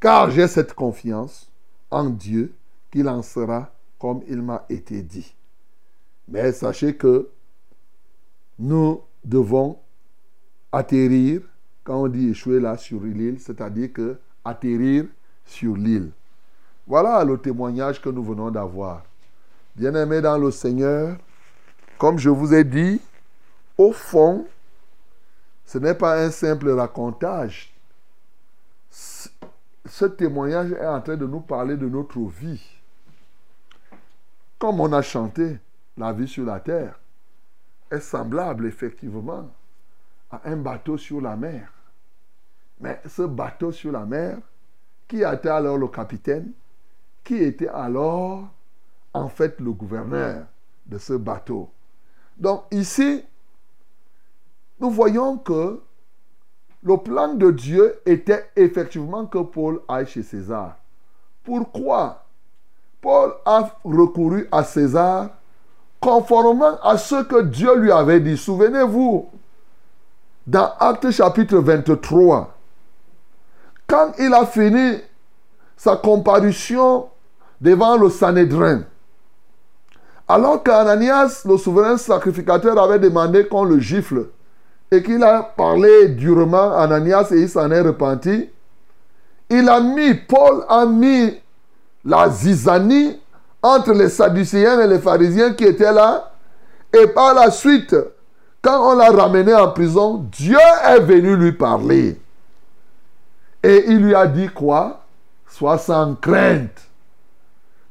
car 0.00 0.30
j'ai 0.30 0.48
cette 0.48 0.74
confiance 0.74 1.50
en 1.90 2.10
Dieu 2.10 2.54
qu'il 2.90 3.08
en 3.08 3.22
sera 3.22 3.72
comme 3.98 4.22
il 4.28 4.42
m'a 4.42 4.64
été 4.68 5.02
dit. 5.02 5.34
Mais 6.28 6.52
sachez 6.52 6.96
que 6.96 7.30
nous 8.58 9.02
devons 9.24 9.78
atterrir, 10.72 11.42
quand 11.84 12.02
on 12.02 12.08
dit 12.08 12.30
échouer 12.30 12.60
là 12.60 12.76
sur 12.76 13.02
l'île, 13.02 13.40
c'est-à-dire 13.40 13.92
que 13.92 14.18
atterrir 14.44 15.06
sur 15.44 15.76
l'île. 15.76 16.10
Voilà 16.86 17.24
le 17.24 17.36
témoignage 17.38 18.00
que 18.00 18.08
nous 18.08 18.22
venons 18.22 18.50
d'avoir. 18.50 19.02
Bien-aimés 19.74 20.20
dans 20.20 20.38
le 20.38 20.50
Seigneur, 20.50 21.16
comme 21.98 22.18
je 22.18 22.30
vous 22.30 22.54
ai 22.54 22.64
dit, 22.64 23.00
au 23.76 23.92
fond, 23.92 24.46
ce 25.64 25.78
n'est 25.78 25.94
pas 25.94 26.22
un 26.22 26.30
simple 26.30 26.70
racontage. 26.70 27.74
Ce 28.90 30.04
témoignage 30.04 30.72
est 30.72 30.86
en 30.86 31.00
train 31.00 31.16
de 31.16 31.26
nous 31.26 31.40
parler 31.40 31.76
de 31.76 31.88
notre 31.88 32.20
vie. 32.20 32.62
Comme 34.58 34.80
on 34.80 34.92
a 34.92 35.02
chanté, 35.02 35.58
la 35.96 36.12
vie 36.12 36.28
sur 36.28 36.44
la 36.44 36.60
terre 36.60 36.98
est 37.90 38.00
semblable 38.00 38.66
effectivement 38.66 39.50
à 40.30 40.40
un 40.44 40.56
bateau 40.56 40.96
sur 40.96 41.20
la 41.20 41.36
mer. 41.36 41.72
Mais 42.80 43.00
ce 43.08 43.22
bateau 43.22 43.72
sur 43.72 43.92
la 43.92 44.04
mer, 44.04 44.38
qui 45.08 45.22
était 45.22 45.48
alors 45.48 45.78
le 45.78 45.88
capitaine? 45.88 46.52
Qui 47.26 47.42
était 47.42 47.68
alors 47.68 48.44
en 49.12 49.28
fait 49.28 49.58
le 49.58 49.72
gouverneur 49.72 50.44
de 50.86 50.96
ce 50.96 51.14
bateau 51.14 51.68
Donc 52.36 52.62
ici, 52.70 53.24
nous 54.78 54.90
voyons 54.90 55.36
que 55.36 55.82
le 56.84 56.96
plan 56.98 57.34
de 57.34 57.50
Dieu 57.50 58.00
était 58.06 58.48
effectivement 58.54 59.26
que 59.26 59.38
Paul 59.38 59.80
aille 59.88 60.06
chez 60.06 60.22
César. 60.22 60.76
Pourquoi? 61.42 62.24
Paul 63.00 63.32
a 63.44 63.76
recouru 63.82 64.46
à 64.52 64.62
César 64.62 65.30
conformément 65.98 66.78
à 66.80 66.96
ce 66.96 67.24
que 67.24 67.42
Dieu 67.42 67.76
lui 67.76 67.90
avait 67.90 68.20
dit. 68.20 68.36
Souvenez-vous, 68.36 69.28
dans 70.46 70.70
Acte 70.78 71.10
chapitre 71.10 71.56
23, 71.58 72.54
quand 73.88 74.12
il 74.20 74.32
a 74.32 74.46
fini 74.46 75.00
sa 75.76 75.96
comparution 75.96 77.10
devant 77.60 77.96
le 77.96 78.10
Sanhédrin, 78.10 78.82
alors 80.28 80.62
qu'Ananias, 80.62 81.42
le 81.44 81.56
souverain 81.56 81.96
sacrificateur, 81.96 82.78
avait 82.78 82.98
demandé 82.98 83.46
qu'on 83.46 83.64
le 83.64 83.78
gifle 83.78 84.26
et 84.90 85.02
qu'il 85.02 85.22
a 85.22 85.42
parlé 85.42 86.08
durement 86.08 86.72
à 86.72 86.82
Ananias 86.82 87.28
et 87.30 87.42
il 87.42 87.48
s'en 87.48 87.70
est 87.70 87.80
repenti, 87.80 88.50
il 89.48 89.68
a 89.68 89.80
mis, 89.80 90.14
Paul 90.14 90.64
a 90.68 90.84
mis 90.86 91.40
la 92.04 92.28
zizanie 92.28 93.20
entre 93.62 93.92
les 93.92 94.08
Sadducéens 94.08 94.80
et 94.80 94.86
les 94.86 94.98
pharisiens 94.98 95.54
qui 95.54 95.64
étaient 95.64 95.92
là. 95.92 96.32
Et 96.92 97.06
par 97.08 97.34
la 97.34 97.50
suite, 97.50 97.94
quand 98.62 98.92
on 98.92 98.96
l'a 98.96 99.10
ramené 99.10 99.54
en 99.54 99.70
prison, 99.70 100.26
Dieu 100.32 100.58
est 100.84 101.00
venu 101.00 101.36
lui 101.36 101.52
parler. 101.52 102.20
Et 103.62 103.84
il 103.88 103.98
lui 103.98 104.14
a 104.14 104.26
dit 104.26 104.48
quoi? 104.48 105.04
Sois 105.48 105.78
sans 105.78 106.14
crainte. 106.14 106.85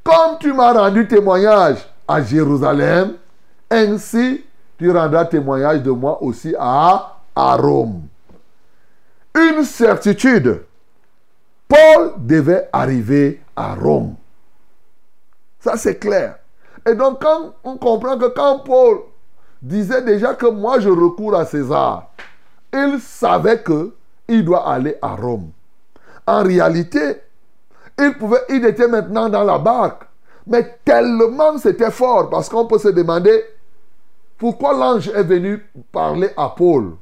Comme 0.06 0.38
tu 0.40 0.54
m'as 0.54 0.72
rendu 0.72 1.08
témoignage 1.08 1.78
à 2.08 2.22
Jérusalem, 2.22 3.16
ainsi 3.72 4.46
tu 4.78 4.92
rendras 4.92 5.26
témoignage 5.26 5.82
de 5.82 5.90
moi 5.90 6.22
aussi 6.22 6.54
à, 6.60 7.18
Rome. 7.36 8.04
Une 9.34 9.64
certitude. 9.64 10.62
Paul 11.68 12.14
devait 12.20 12.70
arriver 12.72 13.42
à 13.56 13.74
Rome. 13.74 14.16
Ça, 15.60 15.76
c'est 15.76 15.98
clair. 15.98 16.38
Et 16.88 16.94
donc, 16.94 17.20
quand 17.22 17.56
on 17.64 17.78
comprend 17.78 18.16
que 18.20 18.28
quand 18.28 18.60
Paul 18.60 19.00
disait 19.60 20.04
déjà 20.04 20.36
que 20.36 20.46
moi, 20.46 20.80
je 20.80 20.90
recours 20.90 21.36
à 21.36 21.46
César, 21.46 22.12
il 22.72 23.00
savait 23.00 23.58
que 23.58 23.96
il 24.28 24.46
doit 24.46 24.70
aller 24.70 24.98
à 25.02 25.16
Rome. 25.16 25.50
En 26.28 26.44
réalité, 26.44 27.22
il, 28.00 28.18
pouvait, 28.18 28.44
il 28.50 28.66
était 28.66 28.88
maintenant 28.88 29.30
dans 29.30 29.44
la 29.44 29.58
barque. 29.58 30.04
Mais 30.48 30.80
tellement 30.86 31.58
c'était 31.58 31.92
fort, 31.92 32.30
parce 32.30 32.50
qu'on 32.50 32.68
peut 32.68 32.78
se 32.78 32.90
demander 32.90 33.44
pourquoi 34.38 34.74
l'ange 34.74 35.08
est 35.10 35.24
venu 35.24 35.64
parler 35.92 36.30
à 36.38 36.50
Paul? 36.50 36.96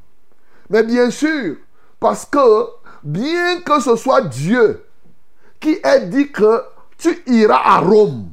Mais 0.69 0.83
bien 0.83 1.09
sûr, 1.09 1.55
parce 1.99 2.25
que 2.25 2.67
bien 3.03 3.61
que 3.61 3.81
ce 3.81 3.95
soit 3.95 4.21
Dieu 4.21 4.85
qui 5.59 5.77
ait 5.83 6.05
dit 6.05 6.31
que 6.31 6.63
tu 6.97 7.21
iras 7.27 7.61
à 7.63 7.79
Rome, 7.79 8.29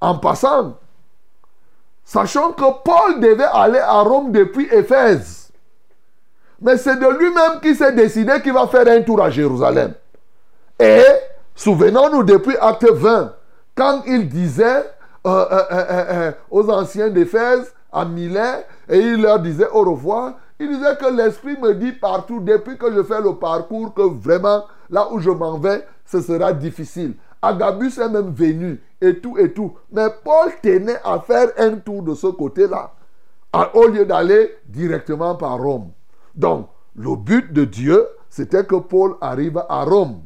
en 0.00 0.18
passant, 0.18 0.78
sachant 2.04 2.52
que 2.52 2.82
Paul 2.84 3.20
devait 3.20 3.44
aller 3.52 3.78
à 3.78 4.00
Rome 4.00 4.32
depuis 4.32 4.66
Éphèse, 4.72 5.50
mais 6.60 6.76
c'est 6.76 6.96
de 6.96 7.18
lui-même 7.18 7.60
qui 7.60 7.74
s'est 7.74 7.92
décidé 7.92 8.40
qu'il 8.40 8.52
va 8.52 8.66
faire 8.68 8.86
un 8.86 9.02
tour 9.02 9.20
à 9.20 9.30
Jérusalem. 9.30 9.94
Et 10.78 11.02
souvenons-nous 11.54 12.24
depuis 12.24 12.56
Acte 12.60 12.90
20, 12.90 13.34
quand 13.74 14.02
il 14.06 14.28
disait 14.28 14.84
euh, 15.26 15.46
euh, 15.50 15.64
euh, 15.70 16.32
aux 16.50 16.68
anciens 16.68 17.08
d'Éphèse, 17.08 17.72
à 17.92 18.04
Milet, 18.04 18.66
et 18.88 18.98
il 18.98 19.22
leur 19.22 19.38
disait 19.38 19.68
au 19.70 19.82
revoir, 19.82 20.34
il 20.58 20.68
disait 20.68 20.96
que 20.96 21.14
l'Esprit 21.14 21.56
me 21.60 21.74
dit 21.74 21.92
partout, 21.92 22.40
depuis 22.40 22.76
que 22.76 22.92
je 22.92 23.02
fais 23.02 23.20
le 23.20 23.34
parcours, 23.34 23.94
que 23.94 24.02
vraiment, 24.02 24.64
là 24.90 25.08
où 25.12 25.20
je 25.20 25.30
m'en 25.30 25.58
vais, 25.58 25.86
ce 26.06 26.20
sera 26.20 26.52
difficile. 26.52 27.14
Agabus 27.40 27.98
est 27.98 28.08
même 28.08 28.32
venu, 28.32 28.80
et 29.00 29.18
tout, 29.18 29.38
et 29.38 29.52
tout. 29.52 29.74
Mais 29.90 30.08
Paul 30.24 30.52
tenait 30.62 31.00
à 31.04 31.20
faire 31.20 31.48
un 31.58 31.76
tour 31.76 32.02
de 32.02 32.14
ce 32.14 32.28
côté-là, 32.28 32.92
au 33.74 33.86
lieu 33.88 34.04
d'aller 34.06 34.56
directement 34.66 35.34
par 35.34 35.58
Rome. 35.58 35.90
Donc, 36.34 36.68
le 36.96 37.16
but 37.16 37.52
de 37.52 37.64
Dieu, 37.64 38.06
c'était 38.28 38.64
que 38.64 38.76
Paul 38.76 39.14
arrive 39.20 39.62
à 39.68 39.84
Rome. 39.84 40.22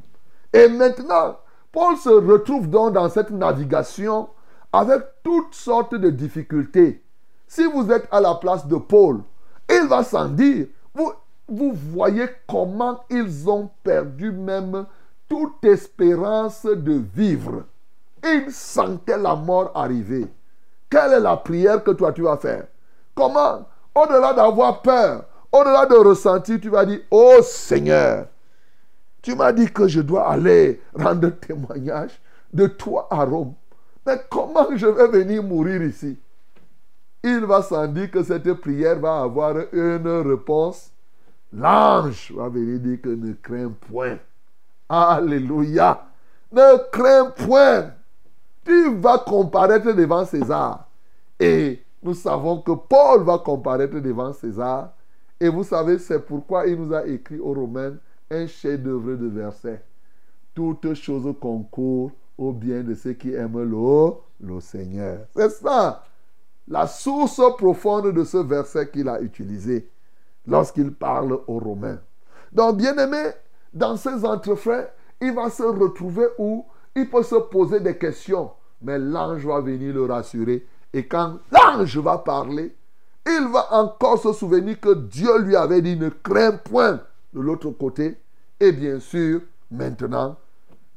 Et 0.57 0.69
maintenant, 0.69 1.37
Paul 1.71 1.99
se 1.99 2.09
retrouve 2.09 2.71
donc 2.71 2.95
dans 2.95 3.11
cette 3.11 3.31
navigation 3.31 4.31
avec 4.73 5.03
toutes 5.23 5.55
sortes 5.55 5.95
de 5.95 6.09
difficultés. 6.09 7.03
Si 7.47 7.67
vous 7.67 7.93
êtes 7.93 8.09
à 8.11 8.21
la 8.21 8.35
place 8.37 8.67
de 8.67 8.77
Paul, 8.77 9.21
il 9.69 9.87
va 9.87 10.03
s'en 10.03 10.29
dire. 10.31 10.69
Vous, 10.95 11.73
voyez 11.75 12.27
comment 12.49 13.05
ils 13.11 13.51
ont 13.51 13.69
perdu 13.85 14.33
même 14.33 14.87
toute 15.29 15.63
espérance 15.63 16.65
de 16.65 17.03
vivre. 17.15 17.65
Ils 18.25 18.51
sentaient 18.51 19.19
la 19.19 19.37
mort 19.37 19.73
arriver. 19.75 20.27
Quelle 20.89 21.13
est 21.13 21.21
la 21.21 21.37
prière 21.37 21.85
que 21.85 21.91
toi 21.91 22.13
tu 22.13 22.23
vas 22.23 22.39
faire? 22.39 22.67
Comment? 23.15 23.69
Au-delà 23.95 24.33
d'avoir 24.33 24.81
peur, 24.81 25.25
au-delà 25.53 25.85
de 25.85 25.97
ressentir, 25.97 26.59
tu 26.61 26.71
vas 26.71 26.87
dire, 26.87 27.01
oh 27.11 27.41
Seigneur, 27.43 28.27
tu 29.27 29.35
m'as 29.35 29.53
dit 29.53 29.67
que 29.73 29.89
je 29.89 30.01
dois 30.01 30.31
aller 30.31 30.81
rendre 30.95 31.31
témoignage 31.31 32.13
de 32.55 32.69
toi 32.69 33.09
à 33.11 33.25
Rome. 33.25 33.55
Mais 34.07 34.21
comment 34.31 34.69
je 34.77 34.87
vais 34.87 35.09
venir 35.09 35.43
mourir 35.43 35.83
ici? 35.83 36.17
Il 37.25 37.41
va 37.45 37.61
sans 37.61 37.89
dire 37.89 38.09
que 38.09 38.23
cette 38.23 38.53
prière 38.53 39.01
va 39.01 39.23
avoir 39.23 39.57
une 39.73 40.07
réponse. 40.07 40.93
L'ange 41.53 42.33
va 42.37 42.49
venir 42.49 42.79
dire 42.79 43.03
que 43.03 43.09
ne 43.09 43.33
crains 43.33 43.73
point. 43.91 44.17
Alléluia. 44.89 46.07
Ne 46.53 46.89
crains 46.93 47.31
point. 47.31 47.91
tu 48.65 48.95
vas 49.01 49.19
comparaître 49.19 49.91
devant 49.91 50.25
César. 50.25 50.87
Et 51.41 51.83
nous 52.01 52.15
savons 52.15 52.61
que 52.61 52.71
Paul 52.71 53.25
va 53.25 53.39
comparaître 53.39 53.99
devant 53.99 54.33
César. 54.33 54.93
Et 55.41 55.49
vous 55.49 55.65
savez, 55.65 55.99
c'est 55.99 56.25
pourquoi 56.25 56.69
il 56.69 56.81
nous 56.81 56.95
a 56.95 57.05
écrit 57.05 57.41
aux 57.41 57.55
Romains 57.55 57.97
un 58.31 58.47
chef-d'œuvre 58.47 59.15
de 59.15 59.27
versets. 59.27 59.83
Toutes 60.55 60.95
choses 60.95 61.35
concourent 61.41 62.13
au 62.39 62.53
bien 62.53 62.83
de 62.83 62.95
ceux 62.95 63.13
qui 63.13 63.33
aiment 63.33 63.63
le, 63.63 64.13
le 64.41 64.61
Seigneur. 64.61 65.27
C'est 65.35 65.51
ça, 65.51 66.05
la 66.69 66.87
source 66.87 67.41
profonde 67.57 68.13
de 68.13 68.25
ce 68.25 68.39
verset 68.39 68.91
qu'il 68.91 69.09
a 69.09 69.21
utilisé 69.21 69.89
lorsqu'il 70.47 70.93
parle 70.93 71.39
aux 71.47 71.59
Romains. 71.59 72.01
Donc, 72.53 72.79
bien 72.79 72.97
aimé, 72.97 73.31
dans 73.73 73.97
ces 73.97 74.25
entrefaits, 74.25 74.93
il 75.21 75.35
va 75.35 75.51
se 75.51 75.63
retrouver 75.63 76.27
où 76.39 76.65
il 76.95 77.09
peut 77.09 77.23
se 77.23 77.37
poser 77.37 77.81
des 77.81 77.97
questions, 77.97 78.51
mais 78.81 78.99
l'ange 78.99 79.45
va 79.47 79.61
venir 79.61 79.95
le 79.95 80.05
rassurer. 80.05 80.67
Et 80.93 81.07
quand 81.07 81.39
l'ange 81.53 81.99
va 81.99 82.19
parler, 82.19 82.75
il 83.27 83.49
va 83.53 83.67
encore 83.73 84.21
se 84.21 84.33
souvenir 84.33 84.81
que 84.81 84.95
Dieu 84.95 85.39
lui 85.41 85.57
avait 85.57 85.83
dit 85.83 85.97
ne 85.97 86.09
crains 86.09 86.53
point 86.53 87.01
de 87.33 87.41
l'autre 87.41 87.71
côté. 87.71 88.17
Et 88.61 88.73
bien 88.73 89.01
sûr, 89.01 89.41
maintenant, 89.71 90.37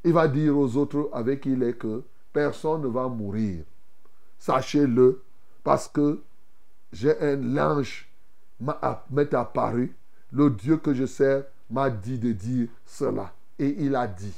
il 0.04 0.13
va 0.13 0.28
dire 0.28 0.58
aux 0.58 0.78
autres 0.78 1.10
avec 1.13 1.42
qui 1.42 1.52
il 1.52 1.63
est 1.63 1.74
que 1.74 2.04
personne 2.32 2.82
ne 2.82 2.88
va 2.88 3.08
mourir. 3.08 3.63
Sachez-le, 4.38 5.22
parce 5.63 5.88
que 5.88 6.22
j'ai 6.92 7.20
un 7.22 7.58
ange 7.58 8.10
m'est 9.10 9.34
apparu. 9.34 9.96
Le 10.32 10.50
Dieu 10.50 10.78
que 10.78 10.94
je 10.94 11.06
sers 11.06 11.44
m'a 11.70 11.89
dit 11.89 12.18
de 12.18 12.32
dire 12.32 12.70
cela. 12.86 13.34
Et 13.58 13.76
il 13.80 13.96
a 13.96 14.08
dit. 14.08 14.34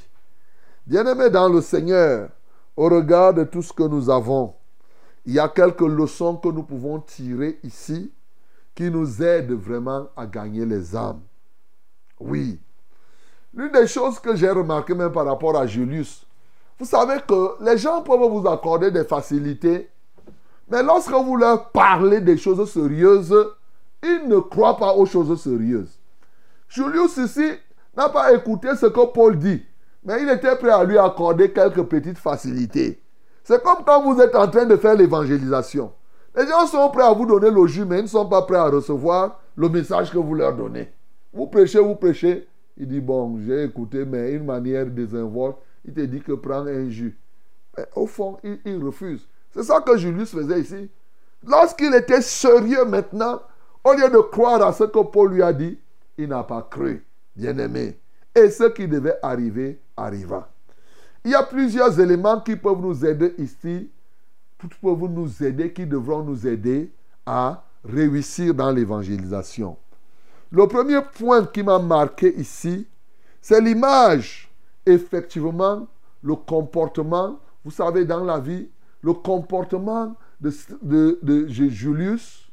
Bien-aimé 0.86 1.30
dans 1.30 1.48
le 1.48 1.60
Seigneur, 1.60 2.30
au 2.76 2.88
regard 2.88 3.34
de 3.34 3.44
tout 3.44 3.62
ce 3.62 3.72
que 3.72 3.84
nous 3.84 4.10
avons, 4.10 4.54
il 5.24 5.34
y 5.34 5.38
a 5.38 5.48
quelques 5.48 5.80
leçons 5.80 6.36
que 6.36 6.48
nous 6.48 6.64
pouvons 6.64 6.98
tirer 7.00 7.60
ici 7.62 8.12
qui 8.74 8.90
nous 8.90 9.22
aident 9.22 9.52
vraiment 9.52 10.08
à 10.16 10.26
gagner 10.26 10.66
les 10.66 10.96
âmes. 10.96 11.20
Oui. 12.24 12.60
L'une 13.54 13.72
des 13.72 13.86
choses 13.86 14.18
que 14.18 14.34
j'ai 14.34 14.50
remarqué 14.50 14.94
même 14.94 15.12
par 15.12 15.26
rapport 15.26 15.56
à 15.56 15.66
Julius, 15.66 16.26
vous 16.78 16.86
savez 16.86 17.16
que 17.26 17.62
les 17.62 17.76
gens 17.76 18.02
peuvent 18.02 18.30
vous 18.30 18.48
accorder 18.48 18.90
des 18.90 19.04
facilités, 19.04 19.90
mais 20.70 20.82
lorsque 20.82 21.12
vous 21.12 21.36
leur 21.36 21.70
parlez 21.70 22.20
des 22.20 22.36
choses 22.36 22.70
sérieuses, 22.70 23.34
ils 24.02 24.28
ne 24.28 24.38
croient 24.38 24.76
pas 24.76 24.94
aux 24.94 25.06
choses 25.06 25.40
sérieuses. 25.40 25.98
Julius 26.68 27.16
ici 27.18 27.50
n'a 27.96 28.08
pas 28.08 28.32
écouté 28.32 28.68
ce 28.76 28.86
que 28.86 29.06
Paul 29.12 29.38
dit, 29.38 29.62
mais 30.04 30.22
il 30.22 30.30
était 30.30 30.56
prêt 30.56 30.70
à 30.70 30.84
lui 30.84 30.96
accorder 30.96 31.52
quelques 31.52 31.82
petites 31.82 32.18
facilités. 32.18 33.02
C'est 33.44 33.62
comme 33.62 33.84
quand 33.84 34.02
vous 34.02 34.20
êtes 34.20 34.34
en 34.34 34.48
train 34.48 34.64
de 34.64 34.76
faire 34.76 34.94
l'évangélisation. 34.94 35.92
Les 36.34 36.46
gens 36.46 36.66
sont 36.66 36.88
prêts 36.90 37.04
à 37.04 37.12
vous 37.12 37.26
donner 37.26 37.50
le 37.50 37.66
jus, 37.66 37.84
mais 37.84 37.98
ils 37.98 38.04
ne 38.04 38.08
sont 38.08 38.28
pas 38.28 38.42
prêts 38.42 38.56
à 38.56 38.70
recevoir 38.70 39.40
le 39.56 39.68
message 39.68 40.10
que 40.10 40.18
vous 40.18 40.34
leur 40.34 40.54
donnez. 40.54 40.90
Vous 41.32 41.46
prêchez, 41.46 41.78
vous 41.78 41.94
prêchez. 41.94 42.46
Il 42.76 42.88
dit, 42.88 43.00
bon, 43.00 43.38
j'ai 43.46 43.64
écouté, 43.64 44.04
mais 44.04 44.32
une 44.32 44.44
manière 44.44 44.86
désinvolte, 44.86 45.56
il 45.84 45.92
te 45.92 46.00
dit 46.00 46.20
que 46.20 46.32
prends 46.32 46.66
un 46.66 46.88
jus. 46.88 47.18
Au 47.94 48.06
fond, 48.06 48.38
il, 48.42 48.82
refuse. 48.82 49.26
C'est 49.50 49.62
ça 49.62 49.80
que 49.80 49.96
Julius 49.96 50.30
faisait 50.30 50.60
ici. 50.60 50.90
Lorsqu'il 51.46 51.94
était 51.94 52.22
sérieux 52.22 52.84
maintenant, 52.84 53.40
au 53.84 53.92
lieu 53.92 54.08
de 54.08 54.18
croire 54.18 54.62
à 54.62 54.72
ce 54.72 54.84
que 54.84 55.02
Paul 55.02 55.32
lui 55.32 55.42
a 55.42 55.52
dit, 55.52 55.78
il 56.16 56.28
n'a 56.28 56.44
pas 56.44 56.66
cru, 56.70 57.04
bien-aimé. 57.34 57.98
Et 58.34 58.50
ce 58.50 58.64
qui 58.64 58.86
devait 58.86 59.18
arriver 59.22 59.80
arriva. 59.96 60.48
Il 61.24 61.30
y 61.30 61.34
a 61.34 61.42
plusieurs 61.42 61.98
éléments 61.98 62.40
qui 62.40 62.56
peuvent 62.56 62.80
nous 62.80 63.04
aider 63.04 63.34
ici, 63.38 63.90
qui 64.58 64.68
peuvent 64.80 65.10
nous 65.10 65.42
aider, 65.42 65.72
qui 65.72 65.86
devront 65.86 66.22
nous 66.22 66.46
aider 66.46 66.90
à 67.26 67.64
réussir 67.84 68.54
dans 68.54 68.70
l'évangélisation. 68.70 69.76
Le 70.52 70.66
premier 70.66 71.00
point 71.00 71.46
qui 71.46 71.62
m'a 71.62 71.78
marqué 71.78 72.38
ici, 72.38 72.86
c'est 73.40 73.60
l'image. 73.60 74.50
Effectivement, 74.84 75.88
le 76.22 76.34
comportement, 76.34 77.40
vous 77.64 77.70
savez, 77.70 78.04
dans 78.04 78.22
la 78.22 78.38
vie, 78.38 78.68
le 79.00 79.14
comportement 79.14 80.14
de, 80.40 81.46
Julius, 81.48 82.50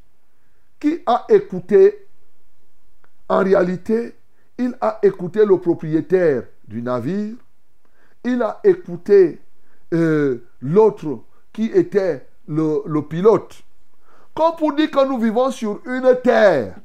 qui 0.79 0.99
a 1.05 1.25
écouté, 1.27 2.07
en 3.27 3.43
réalité, 3.43 4.15
il 4.57 4.77
a 4.79 4.99
écouté 5.03 5.43
le 5.45 5.57
propriétaire 5.59 6.43
du 6.65 6.81
navire, 6.81 7.35
il 8.23 8.41
a 8.41 8.61
écouté 8.63 9.41
euh, 9.93 10.45
l'autre 10.61 11.19
qui 11.51 11.65
était 11.65 12.25
le, 12.47 12.81
le 12.85 13.01
pilote. 13.01 13.61
Comme 14.33 14.55
pour 14.55 14.73
dire 14.73 14.89
que 14.89 15.05
nous 15.05 15.19
vivons 15.19 15.51
sur 15.51 15.81
une 15.85 16.15
terre 16.23 16.75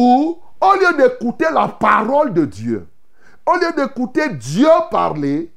où, 0.00 0.40
au 0.60 0.72
lieu 0.74 0.96
d'écouter 0.96 1.46
la 1.52 1.68
parole 1.68 2.32
de 2.32 2.46
Dieu, 2.46 2.88
au 3.46 3.54
lieu 3.56 3.72
d'écouter 3.76 4.30
Dieu 4.30 4.68
parler, 4.90 5.52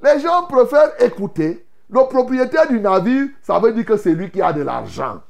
les 0.00 0.20
gens 0.20 0.44
préfèrent 0.44 0.92
écouter 1.02 1.66
le 1.90 2.06
propriétaire 2.08 2.68
du 2.68 2.78
navire, 2.78 3.28
ça 3.42 3.58
veut 3.58 3.72
dire 3.72 3.84
que 3.84 3.96
c'est 3.96 4.14
lui 4.14 4.30
qui 4.30 4.40
a 4.40 4.52
de 4.52 4.62
l'argent. 4.62 5.20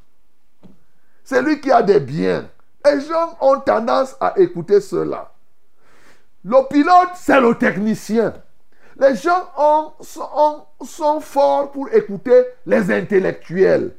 C'est 1.25 1.41
lui 1.41 1.61
qui 1.61 1.71
a 1.71 1.83
des 1.83 2.01
biens. 2.01 2.49
Les 2.85 3.01
gens 3.01 3.37
ont 3.41 3.61
tendance 3.61 4.17
à 4.21 4.39
écouter 4.39 4.81
cela. 4.81 5.33
Le 6.45 6.69
pilote, 6.69 7.11
c'est 7.15 7.41
le 7.41 7.55
technicien. 7.55 8.35
Les 8.99 9.15
gens 9.15 9.49
sont, 10.01 11.21
forts 11.21 11.71
pour 11.71 11.89
écouter 11.93 12.45
les 12.67 12.91
intellectuels. 12.91 13.95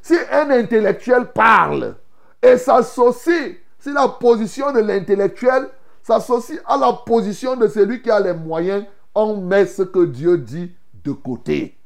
Si 0.00 0.16
un 0.32 0.50
intellectuel 0.50 1.26
parle 1.26 1.94
et 2.40 2.56
s'associe, 2.56 3.61
si 3.82 3.92
la 3.92 4.06
position 4.06 4.70
de 4.70 4.78
l'intellectuel 4.78 5.68
s'associe 6.04 6.60
à 6.66 6.76
la 6.76 6.92
position 6.92 7.56
de 7.56 7.66
celui 7.66 8.00
qui 8.00 8.12
a 8.12 8.20
les 8.20 8.32
moyens, 8.32 8.84
on 9.12 9.38
met 9.38 9.66
ce 9.66 9.82
que 9.82 10.04
Dieu 10.04 10.38
dit 10.38 10.72
de 11.02 11.10
côté. 11.10 11.76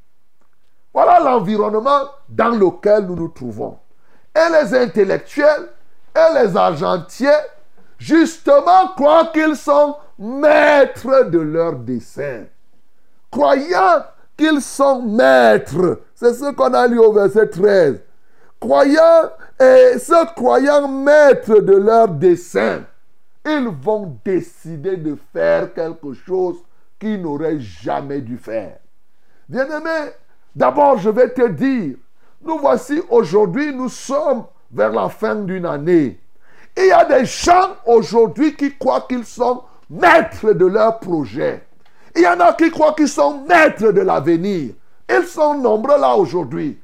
Voilà 0.92 1.20
l'environnement 1.20 2.02
dans 2.28 2.50
lequel 2.50 3.06
nous 3.06 3.16
nous 3.16 3.28
trouvons. 3.28 3.78
Et 4.34 4.52
les 4.52 4.74
intellectuels 4.74 5.70
et 6.14 6.34
les 6.34 6.54
argentiers, 6.54 7.30
justement, 7.96 8.88
croient 8.94 9.30
qu'ils 9.32 9.56
sont 9.56 9.96
maîtres 10.18 11.30
de 11.30 11.38
leur 11.38 11.76
dessein. 11.76 12.44
Croyant 13.30 14.04
qu'ils 14.36 14.60
sont 14.60 15.00
maîtres. 15.00 16.02
C'est 16.14 16.34
ce 16.34 16.52
qu'on 16.52 16.74
a 16.74 16.86
lu 16.86 16.98
au 16.98 17.14
verset 17.14 17.48
13. 17.48 18.02
Croyant 18.58 19.30
et 19.60 19.98
se 19.98 20.34
croyant 20.34 20.88
maîtres 20.88 21.60
de 21.60 21.76
leur 21.76 22.08
dessein, 22.08 22.84
ils 23.44 23.68
vont 23.68 24.18
décider 24.24 24.96
de 24.96 25.16
faire 25.32 25.72
quelque 25.72 26.12
chose 26.14 26.56
qu'ils 26.98 27.20
n'auraient 27.20 27.60
jamais 27.60 28.20
dû 28.20 28.38
faire. 28.38 28.78
Bien-aimé, 29.48 30.10
d'abord 30.54 30.98
je 30.98 31.10
vais 31.10 31.28
te 31.28 31.46
dire, 31.48 31.96
nous 32.42 32.58
voici 32.58 33.02
aujourd'hui, 33.10 33.74
nous 33.74 33.88
sommes 33.88 34.44
vers 34.72 34.90
la 34.90 35.08
fin 35.08 35.34
d'une 35.34 35.66
année. 35.66 36.18
Il 36.76 36.86
y 36.86 36.92
a 36.92 37.04
des 37.04 37.24
gens 37.24 37.76
aujourd'hui 37.86 38.54
qui 38.54 38.76
croient 38.76 39.06
qu'ils 39.08 39.24
sont 39.24 39.62
maîtres 39.88 40.52
de 40.52 40.66
leur 40.66 40.98
projet. 40.98 41.62
Il 42.14 42.22
y 42.22 42.26
en 42.26 42.40
a 42.40 42.52
qui 42.54 42.70
croient 42.70 42.94
qu'ils 42.94 43.08
sont 43.08 43.44
maîtres 43.46 43.92
de 43.92 44.00
l'avenir. 44.00 44.74
Ils 45.08 45.26
sont 45.26 45.54
nombreux 45.54 45.98
là 46.00 46.16
aujourd'hui. 46.16 46.78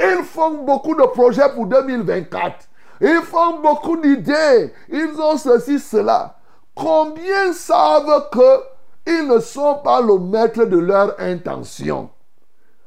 Ils 0.00 0.24
font 0.24 0.64
beaucoup 0.64 0.94
de 0.94 1.06
projets 1.06 1.48
pour 1.54 1.66
2024. 1.66 2.68
Ils 3.00 3.22
font 3.22 3.60
beaucoup 3.60 3.96
d'idées. 3.96 4.72
Ils 4.88 5.20
ont 5.20 5.36
ceci, 5.36 5.78
cela. 5.78 6.36
Combien 6.74 7.52
savent 7.52 8.28
qu'ils 8.32 9.28
ne 9.28 9.40
sont 9.40 9.76
pas 9.82 10.00
le 10.00 10.18
maître 10.18 10.64
de 10.64 10.78
leur 10.78 11.14
intention? 11.18 12.10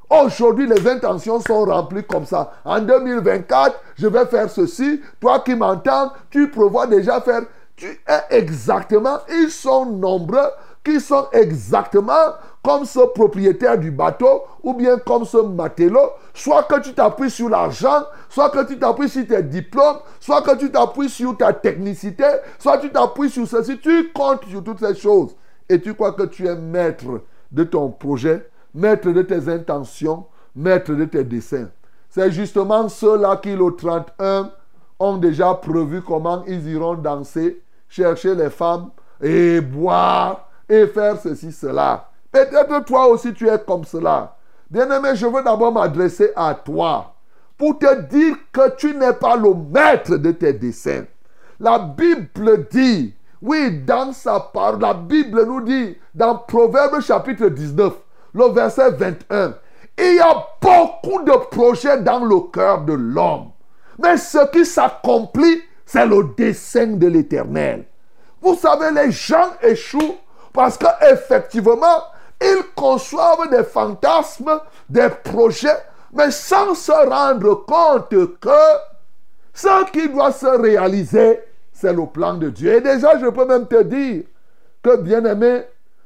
Aujourd'hui, 0.10 0.68
les 0.68 0.88
intentions 0.88 1.40
sont 1.40 1.64
remplies 1.66 2.04
comme 2.04 2.26
ça. 2.26 2.52
En 2.66 2.80
2024, 2.80 3.80
je 3.96 4.08
vais 4.08 4.26
faire 4.26 4.50
ceci. 4.50 5.02
Toi 5.20 5.40
qui 5.40 5.56
m'entends, 5.56 6.12
tu 6.30 6.50
prévois 6.50 6.88
déjà 6.88 7.22
faire 7.22 7.44
tu 7.82 7.88
es 8.08 8.38
exactement, 8.38 9.18
ils 9.28 9.50
sont 9.50 9.88
nombreux 9.88 10.52
qui 10.84 11.00
sont 11.00 11.28
exactement 11.32 12.36
comme 12.64 12.86
ce 12.86 13.00
propriétaire 13.00 13.78
du 13.78 13.92
bateau 13.92 14.44
ou 14.62 14.74
bien 14.74 14.98
comme 15.00 15.26
ce 15.26 15.38
matelot, 15.38 16.12
soit 16.34 16.64
que 16.64 16.80
tu 16.80 16.94
t'appuies 16.94 17.32
sur 17.32 17.50
l'argent, 17.50 18.04
soit 18.30 18.50
que 18.50 18.68
tu 18.68 18.78
t'appuies 18.78 19.10
sur 19.10 19.26
tes 19.26 19.42
diplômes, 19.42 19.98
soit 20.20 20.42
que 20.42 20.56
tu 20.58 20.72
t'appuies 20.72 21.10
sur 21.10 21.36
ta 21.36 21.54
technicité, 21.54 22.26
soit 22.60 22.78
tu 22.78 22.92
t'appuies 22.92 23.30
sur 23.30 23.48
ceci, 23.48 23.80
tu 23.80 24.12
comptes 24.14 24.46
sur 24.46 24.64
toutes 24.64 24.80
ces 24.80 24.96
choses 24.96 25.36
et 25.68 25.82
tu 25.82 25.94
crois 25.94 26.14
que 26.14 26.24
tu 26.24 26.48
es 26.48 26.56
maître 26.56 27.22
de 27.52 27.64
ton 27.64 27.90
projet, 27.90 28.48
maître 28.74 29.10
de 29.10 29.22
tes 29.24 29.50
intentions, 29.50 30.26
maître 30.56 30.94
de 30.94 31.06
tes 31.06 31.24
dessins. 31.24 31.70
C'est 32.10 32.32
justement 32.32 32.90
ceux-là 32.90 33.38
qui, 33.38 33.56
le 33.56 33.76
31, 33.76 34.52
ont 35.00 35.18
déjà 35.18 35.54
prévu 35.56 36.02
comment 36.02 36.44
ils 36.46 36.68
iront 36.70 36.96
danser 36.96 37.64
chercher 37.90 38.36
les 38.36 38.50
femmes 38.50 38.92
et 39.22 39.62
boire 39.62 40.50
et 40.70 40.88
faire 40.88 41.20
ceci, 41.20 41.52
cela. 41.52 42.11
Peut-être 42.32 42.86
toi 42.86 43.08
aussi 43.08 43.34
tu 43.34 43.48
es 43.48 43.60
comme 43.60 43.84
cela. 43.84 44.36
Bien-aimé, 44.70 45.16
je 45.16 45.28
veux 45.28 45.44
d'abord 45.44 45.74
m'adresser 45.74 46.32
à 46.36 46.54
toi 46.54 47.14
pour 47.58 47.78
te 47.78 48.02
dire 48.04 48.36
que 48.52 48.76
tu 48.76 48.96
n'es 48.96 49.14
pas 49.14 49.36
le 49.36 49.54
maître 49.54 50.16
de 50.16 50.32
tes 50.32 50.54
desseins. 50.54 51.06
La 51.60 51.78
Bible 51.78 52.68
dit, 52.72 53.14
oui, 53.42 53.82
dans 53.86 54.14
sa 54.14 54.40
part, 54.40 54.80
la 54.80 54.94
Bible 54.94 55.46
nous 55.46 55.62
dit, 55.62 55.98
dans 56.16 56.38
Proverbe 56.38 57.02
chapitre 57.02 57.48
19, 57.48 57.94
le 58.34 58.46
verset 58.46 58.92
21, 58.92 59.56
il 59.98 60.16
y 60.16 60.20
a 60.20 60.48
beaucoup 60.62 61.22
de 61.24 61.34
projets 61.50 62.02
dans 62.02 62.24
le 62.24 62.40
cœur 62.52 62.82
de 62.82 62.94
l'homme. 62.94 63.52
Mais 64.02 64.18
ce 64.18 64.50
qui 64.52 64.66
s'accomplit, 64.66 65.62
c'est 65.86 66.06
le 66.06 66.34
dessein 66.38 66.88
de 66.88 67.08
l'éternel. 67.08 67.86
Vous 68.42 68.56
savez, 68.56 68.90
les 68.92 69.12
gens 69.12 69.52
échouent 69.62 70.16
parce 70.54 70.78
qu'effectivement, 70.78 72.02
ils 72.42 72.64
conçoivent 72.76 73.50
des 73.50 73.64
fantasmes, 73.64 74.60
des 74.90 75.10
projets, 75.24 75.78
mais 76.14 76.32
sans 76.32 76.74
se 76.76 76.92
rendre 76.92 77.66
compte 77.66 78.10
que 78.40 78.50
ce 79.54 79.92
qui 79.92 80.10
doit 80.10 80.32
se 80.32 80.48
réaliser, 80.48 81.40
c'est 81.72 81.94
le 81.94 82.06
plan 82.08 82.34
de 82.34 82.50
Dieu. 82.50 82.74
Et 82.74 82.82
déjà, 82.82 83.18
je 83.20 83.28
peux 83.28 83.46
même 83.46 83.68
te 83.68 83.84
dire 83.84 84.24
que, 84.82 84.98
bien 84.98 85.24
aimé, 85.26 85.64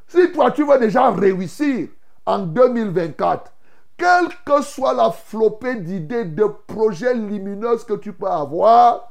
si 0.07 0.31
toi 0.31 0.51
tu 0.51 0.65
veux 0.65 0.77
déjà 0.77 1.09
réussir 1.09 1.87
en 2.25 2.39
2024, 2.39 3.51
quelle 3.97 4.27
que 4.45 4.61
soit 4.61 4.93
la 4.93 5.11
flopée 5.11 5.75
d'idées, 5.75 6.25
de 6.25 6.45
projets 6.67 7.13
lumineux 7.13 7.77
que 7.87 7.93
tu 7.93 8.11
peux 8.13 8.27
avoir, 8.27 9.09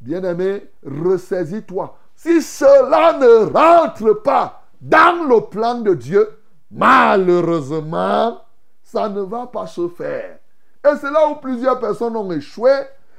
bien 0.00 0.22
aimé, 0.24 0.68
ressaisis-toi. 0.84 1.96
Si 2.16 2.42
cela 2.42 3.12
ne 3.12 3.52
rentre 3.52 4.22
pas 4.22 4.62
dans 4.80 5.28
le 5.28 5.40
plan 5.42 5.76
de 5.76 5.94
Dieu, 5.94 6.37
malheureusement, 6.70 8.40
ça 8.82 9.08
ne 9.08 9.20
va 9.22 9.46
pas 9.46 9.66
se 9.66 9.88
faire. 9.88 10.38
Et 10.84 10.96
c'est 11.00 11.10
là 11.10 11.28
où 11.28 11.36
plusieurs 11.36 11.78
personnes 11.78 12.16
ont 12.16 12.30
échoué. 12.30 12.72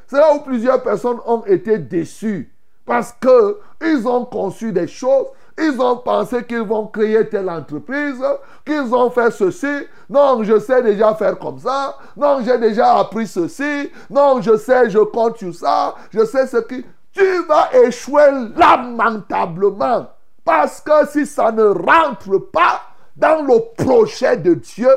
C'est 0.07 0.17
là 0.17 0.33
où 0.33 0.39
plusieurs 0.39 0.81
personnes 0.81 1.19
ont 1.25 1.43
été 1.45 1.77
déçues. 1.77 2.53
Parce 2.85 3.13
qu'ils 3.13 4.07
ont 4.07 4.25
conçu 4.25 4.71
des 4.71 4.87
choses, 4.87 5.27
ils 5.59 5.79
ont 5.79 5.97
pensé 5.97 6.43
qu'ils 6.45 6.63
vont 6.63 6.87
créer 6.87 7.27
telle 7.29 7.49
entreprise, 7.49 8.23
qu'ils 8.65 8.95
ont 8.95 9.11
fait 9.11 9.29
ceci. 9.29 9.85
Non, 10.09 10.41
je 10.41 10.57
sais 10.57 10.81
déjà 10.81 11.13
faire 11.13 11.37
comme 11.37 11.59
ça. 11.59 11.97
Non, 12.17 12.39
j'ai 12.43 12.57
déjà 12.57 12.97
appris 12.97 13.27
ceci. 13.27 13.91
Non, 14.09 14.41
je 14.41 14.57
sais, 14.57 14.89
je 14.89 14.99
compte 14.99 15.37
sur 15.37 15.53
ça. 15.53 15.93
Je 16.11 16.25
sais 16.25 16.47
ce 16.47 16.57
qui... 16.57 16.83
Tu 17.11 17.43
vas 17.43 17.69
échouer 17.83 18.31
lamentablement. 18.55 20.07
Parce 20.43 20.81
que 20.81 21.07
si 21.09 21.25
ça 21.27 21.51
ne 21.51 21.65
rentre 21.65 22.37
pas 22.51 22.81
dans 23.19 23.41
le 23.45 23.83
projet 23.83 24.37
de 24.37 24.53
Dieu, 24.53 24.89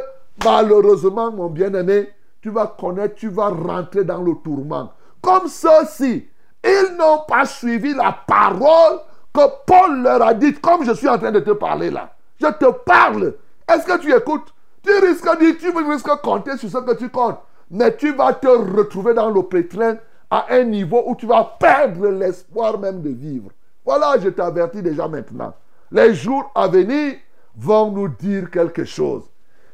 malheureusement, 0.45 1.33
mon 1.33 1.49
bien-aimé, 1.49 2.09
tu 2.41 2.51
vas 2.51 2.67
connaître, 2.79 3.17
tu 3.17 3.29
vas 3.29 3.49
rentrer 3.49 4.05
dans 4.05 4.23
le 4.23 4.35
tourment. 4.43 4.93
Comme 5.21 5.49
ceux-ci, 5.49 6.29
ils 6.65 6.97
n'ont 6.97 7.23
pas 7.27 7.45
suivi 7.45 7.95
la 7.95 8.17
parole 8.27 9.01
que 9.35 9.41
Paul 9.67 10.03
leur 10.03 10.23
a 10.23 10.35
dit, 10.35 10.55
comme 10.55 10.85
je 10.85 10.93
suis 10.93 11.09
en 11.09 11.19
train 11.19 11.33
de 11.33 11.41
te 11.41 11.51
parler 11.51 11.91
là. 11.91 12.15
Je 12.41 12.47
te 12.47 12.71
parle. 12.71 13.35
Est-ce 13.69 13.87
que 13.87 13.99
tu 13.99 14.15
écoutes? 14.15 14.55
Tu 14.85 14.93
risques 14.93 15.25
de 15.25 15.53
tu 15.53 15.71
risques 15.71 16.09
de 16.09 16.21
compter 16.23 16.57
sur 16.57 16.69
ce 16.69 16.79
que 16.79 16.95
tu 16.97 17.09
comptes. 17.09 17.39
Mais 17.71 17.97
tu 17.97 18.13
vas 18.13 18.33
te 18.35 18.49
retrouver 18.49 19.15
dans 19.15 19.31
le 19.31 19.43
pétrin 19.43 19.97
à 20.31 20.47
un 20.51 20.65
niveau 20.65 21.03
où 21.07 21.17
tu 21.17 21.27
vas 21.27 21.57
perdre 21.59 22.09
l'espoir 22.09 22.79
même 22.79 23.01
de 23.01 23.11
vivre. 23.11 23.51
Voilà, 23.85 24.15
je 24.21 24.29
t'avertis 24.29 24.83
déjà 24.83 25.09
maintenant. 25.09 25.55
Les 25.91 26.15
jours 26.15 26.51
à 26.55 26.69
venir 26.69 27.15
vont 27.57 27.91
nous 27.91 28.09
dire 28.09 28.51
quelque 28.51 28.85
chose. 28.85 29.25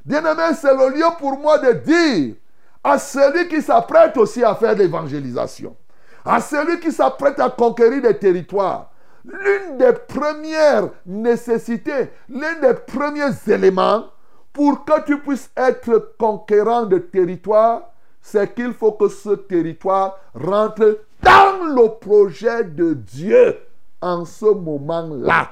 Bien-aimé, 0.05 0.55
c'est 0.61 0.75
le 0.75 0.95
lieu 0.95 1.07
pour 1.19 1.39
moi 1.39 1.59
de 1.59 1.73
dire 1.73 2.35
à 2.83 2.99
celui 2.99 3.49
qui 3.49 3.61
s'apprête 3.61 4.17
aussi 4.17 4.43
à 4.43 4.55
faire 4.55 4.75
l'évangélisation, 4.75 5.77
à 6.25 6.41
celui 6.41 6.81
qui 6.81 6.93
s'apprête 6.93 7.39
à 7.41 7.51
conquérir 7.51 8.03
des 8.03 8.17
territoires, 8.19 8.91
l'une 9.25 9.77
des 9.77 9.93
premières 9.93 10.89
nécessités, 11.05 12.11
l'un 12.29 12.55
des 12.61 12.75
premiers 12.75 13.33
éléments 13.47 14.07
pour 14.53 14.85
que 14.85 15.05
tu 15.05 15.19
puisses 15.21 15.51
être 15.57 16.15
conquérant 16.19 16.87
de 16.87 16.99
territoire, 16.99 17.83
c'est 18.21 18.55
qu'il 18.55 18.73
faut 18.73 18.93
que 18.93 19.09
ce 19.09 19.31
territoire 19.31 20.19
rentre 20.35 21.01
dans 21.23 21.65
le 21.65 21.99
projet 21.99 22.65
de 22.65 22.95
Dieu 22.95 23.59
en 24.01 24.25
ce 24.25 24.47
moment-là. 24.47 25.51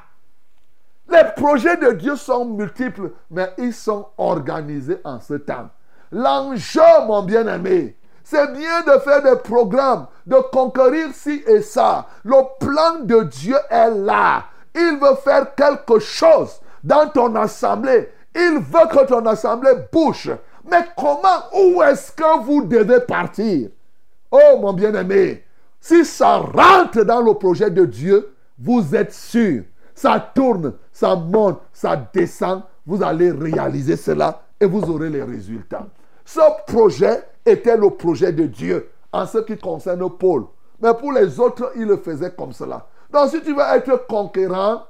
Les 1.09 1.25
projets 1.37 1.77
de 1.77 1.92
Dieu 1.92 2.16
sont 2.16 2.45
multiples, 2.45 3.12
mais 3.31 3.53
ils 3.59 3.73
sont 3.73 4.09
organisés 4.19 4.99
en 5.05 5.21
ce 5.21 5.35
temps. 5.35 5.69
L'enjeu, 6.11 6.81
mon 7.07 7.23
bien-aimé, 7.23 7.97
c'est 8.25 8.53
bien 8.53 8.83
de 8.83 8.99
faire 9.01 9.23
des 9.23 9.37
programmes, 9.37 10.07
de 10.27 10.37
conquérir 10.53 11.09
ci 11.12 11.42
et 11.47 11.62
ça. 11.62 12.07
Le 12.25 12.42
plan 12.59 13.05
de 13.05 13.23
Dieu 13.23 13.57
est 13.71 13.90
là. 13.90 14.45
Il 14.75 14.99
veut 15.01 15.14
faire 15.23 15.55
quelque 15.55 16.01
chose 16.01 16.61
dans 16.83 17.09
ton 17.09 17.35
assemblée. 17.37 18.11
Il 18.35 18.59
veut 18.59 18.88
que 18.90 19.07
ton 19.07 19.25
assemblée 19.27 19.75
bouge. 19.92 20.33
Mais 20.69 20.85
comment, 20.97 21.45
où 21.55 21.83
est-ce 21.83 22.11
que 22.11 22.40
vous 22.42 22.64
devez 22.64 23.01
partir? 23.01 23.71
Oh 24.31 24.59
mon 24.61 24.73
bien-aimé, 24.73 25.45
si 25.81 26.05
ça 26.05 26.38
rentre 26.38 27.05
dans 27.05 27.23
le 27.23 27.35
projet 27.35 27.71
de 27.71 27.85
Dieu, 27.85 28.35
vous 28.59 28.95
êtes 28.95 29.14
sûr. 29.14 29.62
Ça 29.95 30.19
tourne, 30.35 30.75
ça 30.96 31.14
monte, 31.14 31.61
ça 31.74 31.94
descend. 32.11 32.62
Vous 32.87 33.02
allez 33.02 33.30
réaliser 33.30 33.96
cela 33.96 34.44
et 34.59 34.64
vous 34.64 34.82
aurez 34.90 35.11
les 35.11 35.22
résultats. 35.22 35.87
Ce 36.24 36.40
projet 36.66 37.22
était 37.44 37.76
le 37.76 37.90
projet 37.90 38.32
de 38.32 38.46
Dieu 38.46 38.88
en 39.12 39.26
ce 39.26 39.37
qui 39.38 39.59
concerne 39.59 40.09
Paul. 40.09 40.46
Mais 40.80 40.94
pour 40.94 41.12
les 41.12 41.38
autres, 41.38 41.70
il 41.76 41.85
le 41.85 41.98
faisait 41.98 42.30
comme 42.30 42.54
cela. 42.54 42.87
Donc 43.12 43.28
si 43.28 43.42
tu 43.42 43.54
veux 43.54 43.62
être 43.74 44.06
conquérant, 44.06 44.85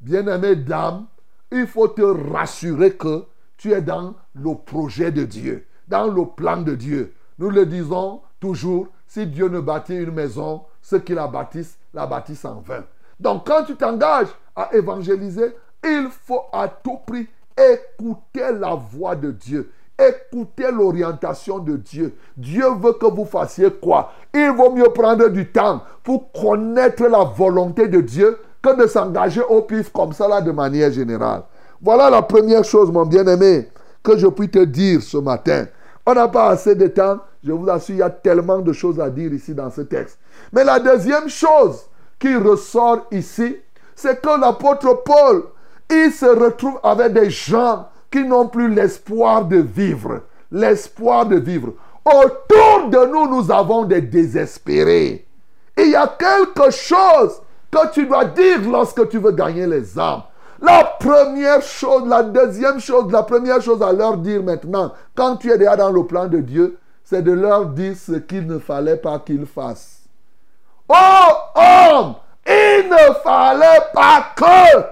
bien-aimé 0.00 0.54
dame, 0.54 1.06
il 1.50 1.66
faut 1.66 1.88
te 1.88 2.02
rassurer 2.02 2.92
que 2.92 3.24
tu 3.56 3.72
es 3.72 3.82
dans 3.82 4.14
le 4.36 4.54
projet 4.54 5.10
de 5.10 5.24
Dieu, 5.24 5.66
dans 5.88 6.06
le 6.06 6.24
plan 6.24 6.58
de 6.58 6.76
Dieu. 6.76 7.14
Nous 7.40 7.50
le 7.50 7.66
disons 7.66 8.20
toujours, 8.38 8.86
si 9.08 9.26
Dieu 9.26 9.48
ne 9.48 9.58
bâtit 9.58 9.96
une 9.96 10.12
maison, 10.12 10.62
ceux 10.82 11.00
qui 11.00 11.14
la 11.14 11.26
bâtissent, 11.26 11.80
la 11.94 12.06
bâtissent 12.06 12.44
en 12.44 12.60
vain. 12.60 12.84
Donc 13.20 13.46
quand 13.46 13.64
tu 13.64 13.76
t'engages 13.76 14.28
à 14.54 14.70
évangéliser, 14.74 15.54
il 15.84 16.08
faut 16.24 16.42
à 16.52 16.68
tout 16.68 16.98
prix 17.06 17.28
écouter 17.56 18.52
la 18.58 18.74
voix 18.74 19.16
de 19.16 19.30
Dieu. 19.30 19.70
Écoutez 19.98 20.70
l'orientation 20.70 21.58
de 21.58 21.76
Dieu. 21.76 22.14
Dieu 22.36 22.66
veut 22.80 22.92
que 22.92 23.06
vous 23.06 23.24
fassiez 23.24 23.70
quoi? 23.70 24.12
Il 24.32 24.52
vaut 24.52 24.70
mieux 24.70 24.90
prendre 24.90 25.28
du 25.28 25.50
temps 25.50 25.82
pour 26.04 26.30
connaître 26.30 27.04
la 27.08 27.24
volonté 27.24 27.88
de 27.88 28.00
Dieu 28.00 28.38
que 28.62 28.80
de 28.80 28.86
s'engager 28.86 29.42
au 29.42 29.62
pif 29.62 29.90
comme 29.92 30.12
ça 30.12 30.28
là 30.28 30.40
de 30.40 30.52
manière 30.52 30.92
générale. 30.92 31.42
Voilà 31.80 32.10
la 32.10 32.22
première 32.22 32.64
chose, 32.64 32.92
mon 32.92 33.06
bien-aimé, 33.06 33.68
que 34.02 34.16
je 34.16 34.28
puis 34.28 34.48
te 34.48 34.64
dire 34.64 35.02
ce 35.02 35.16
matin. 35.16 35.66
On 36.06 36.14
n'a 36.14 36.28
pas 36.28 36.50
assez 36.50 36.76
de 36.76 36.86
temps. 36.86 37.18
Je 37.42 37.52
vous 37.52 37.68
assure, 37.68 37.94
il 37.94 37.98
y 37.98 38.02
a 38.02 38.10
tellement 38.10 38.58
de 38.58 38.72
choses 38.72 39.00
à 39.00 39.10
dire 39.10 39.32
ici 39.32 39.54
dans 39.54 39.70
ce 39.70 39.80
texte. 39.82 40.18
Mais 40.52 40.64
la 40.64 40.78
deuxième 40.78 41.28
chose 41.28 41.87
qui 42.18 42.34
ressort 42.36 43.06
ici, 43.10 43.56
c'est 43.94 44.20
que 44.20 44.40
l'apôtre 44.40 45.02
Paul, 45.04 45.44
il 45.90 46.12
se 46.12 46.26
retrouve 46.26 46.78
avec 46.82 47.12
des 47.12 47.30
gens 47.30 47.88
qui 48.10 48.24
n'ont 48.24 48.48
plus 48.48 48.72
l'espoir 48.72 49.44
de 49.44 49.58
vivre. 49.58 50.22
L'espoir 50.50 51.26
de 51.26 51.36
vivre. 51.36 51.72
Autour 52.04 52.88
de 52.88 53.06
nous, 53.06 53.28
nous 53.28 53.50
avons 53.50 53.84
des 53.84 54.00
désespérés. 54.00 55.26
il 55.76 55.90
y 55.90 55.96
a 55.96 56.06
quelque 56.18 56.70
chose 56.70 57.42
que 57.70 57.92
tu 57.92 58.06
dois 58.06 58.24
dire 58.24 58.60
lorsque 58.68 59.08
tu 59.08 59.18
veux 59.18 59.32
gagner 59.32 59.66
les 59.66 59.98
âmes. 59.98 60.22
La 60.60 60.84
première 60.98 61.62
chose, 61.62 62.08
la 62.08 62.22
deuxième 62.22 62.80
chose, 62.80 63.12
la 63.12 63.22
première 63.22 63.62
chose 63.62 63.80
à 63.82 63.92
leur 63.92 64.16
dire 64.16 64.42
maintenant, 64.42 64.92
quand 65.14 65.36
tu 65.36 65.52
es 65.52 65.58
déjà 65.58 65.76
dans 65.76 65.90
le 65.90 66.04
plan 66.04 66.26
de 66.26 66.38
Dieu, 66.38 66.78
c'est 67.04 67.22
de 67.22 67.32
leur 67.32 67.66
dire 67.66 67.94
ce 67.96 68.12
qu'il 68.12 68.46
ne 68.46 68.58
fallait 68.58 68.96
pas 68.96 69.18
qu'ils 69.20 69.46
fassent. 69.46 69.97
Oh 70.88 71.32
homme, 71.54 72.14
il 72.46 72.88
ne 72.88 73.14
fallait 73.22 73.82
pas 73.92 74.32
que 74.34 74.84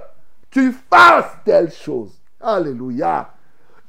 tu 0.51 0.75
fasses 0.91 1.37
telle 1.45 1.73
chose. 1.73 2.13
Alléluia. 2.41 3.31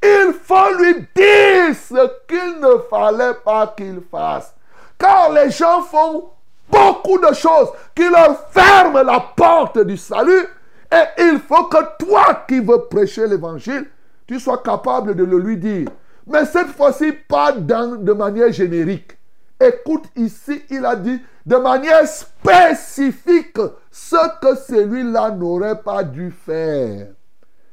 Il 0.01 0.33
faut 0.41 0.73
lui 0.77 1.07
dire 1.15 1.75
ce 1.75 2.11
qu'il 2.27 2.61
ne 2.61 2.77
fallait 2.89 3.33
pas 3.43 3.73
qu'il 3.75 4.01
fasse. 4.09 4.53
Car 4.97 5.31
les 5.31 5.49
gens 5.49 5.81
font 5.81 6.29
beaucoup 6.69 7.17
de 7.19 7.33
choses 7.33 7.69
qui 7.95 8.07
leur 8.09 8.49
ferment 8.51 9.03
la 9.03 9.19
porte 9.19 9.79
du 9.79 9.97
salut. 9.97 10.47
Et 10.91 11.23
il 11.23 11.39
faut 11.39 11.65
que 11.65 11.77
toi 12.05 12.45
qui 12.47 12.59
veux 12.59 12.85
prêcher 12.85 13.27
l'évangile, 13.27 13.87
tu 14.25 14.39
sois 14.39 14.59
capable 14.59 15.15
de 15.15 15.23
le 15.23 15.39
lui 15.39 15.57
dire. 15.57 15.89
Mais 16.25 16.45
cette 16.45 16.69
fois-ci, 16.69 17.11
pas 17.11 17.51
de 17.51 18.13
manière 18.13 18.51
générique. 18.51 19.17
Écoute 19.59 20.05
ici, 20.15 20.63
il 20.69 20.85
a 20.85 20.95
dit 20.95 21.21
de 21.47 21.55
manière 21.55 22.05
spécifique 22.05 23.57
ce 23.89 24.39
que 24.41 24.53
celui-là 24.57 25.31
n'aurait 25.31 25.81
pas 25.81 26.03
dû 26.03 26.29
faire. 26.29 27.07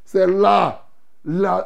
C'est 0.05 0.29
là 0.29 0.87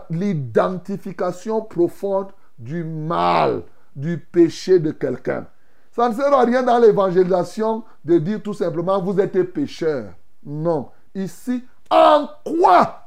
l'identification 0.08 1.60
profonde 1.60 2.28
du 2.58 2.82
mal, 2.82 3.62
du 3.94 4.16
péché 4.16 4.78
de 4.78 4.92
quelqu'un. 4.92 5.46
Ça 5.92 6.08
ne 6.08 6.14
sert 6.14 6.32
à 6.32 6.44
rien 6.44 6.62
dans 6.62 6.78
l'évangélisation 6.78 7.84
de 8.02 8.16
dire 8.16 8.42
tout 8.42 8.54
simplement 8.54 9.02
vous 9.02 9.20
êtes 9.20 9.42
pécheur. 9.52 10.14
Non. 10.46 10.88
Ici, 11.14 11.62
en 11.90 12.26
quoi 12.42 13.06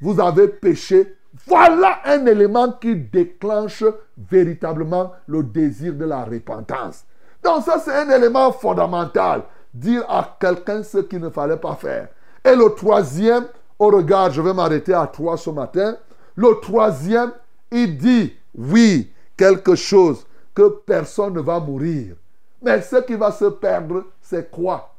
vous 0.00 0.18
avez 0.18 0.48
péché? 0.48 1.16
Voilà 1.46 2.00
un 2.04 2.26
élément 2.26 2.72
qui 2.72 2.96
déclenche 2.96 3.84
véritablement 4.18 5.12
le 5.28 5.44
désir 5.44 5.94
de 5.94 6.06
la 6.06 6.24
repentance. 6.24 7.04
Donc 7.46 7.62
ça, 7.62 7.78
c'est 7.78 7.94
un 7.94 8.10
élément 8.10 8.50
fondamental. 8.50 9.42
Dire 9.72 10.04
à 10.08 10.36
quelqu'un 10.40 10.82
ce 10.82 10.98
qu'il 10.98 11.20
ne 11.20 11.30
fallait 11.30 11.56
pas 11.56 11.76
faire. 11.76 12.08
Et 12.44 12.56
le 12.56 12.74
troisième, 12.74 13.44
au 13.78 13.86
regard, 13.86 14.32
je 14.32 14.42
vais 14.42 14.52
m'arrêter 14.52 14.92
à 14.92 15.06
trois 15.06 15.36
ce 15.36 15.50
matin. 15.50 15.96
Le 16.34 16.58
troisième, 16.60 17.30
il 17.70 17.96
dit, 17.96 18.34
oui, 18.58 19.12
quelque 19.36 19.76
chose 19.76 20.26
que 20.52 20.68
personne 20.84 21.34
ne 21.34 21.40
va 21.40 21.60
mourir. 21.60 22.16
Mais 22.62 22.82
ce 22.82 22.96
qui 22.96 23.14
va 23.14 23.30
se 23.30 23.44
perdre, 23.44 24.02
c'est 24.20 24.50
quoi? 24.50 24.92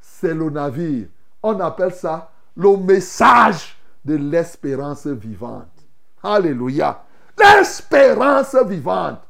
C'est 0.00 0.34
le 0.34 0.50
navire. 0.50 1.06
On 1.40 1.60
appelle 1.60 1.94
ça 1.94 2.30
le 2.56 2.76
message 2.78 3.76
de 4.04 4.16
l'espérance 4.16 5.06
vivante. 5.06 5.68
Alléluia. 6.20 7.04
L'espérance 7.38 8.56
vivante. 8.66 9.20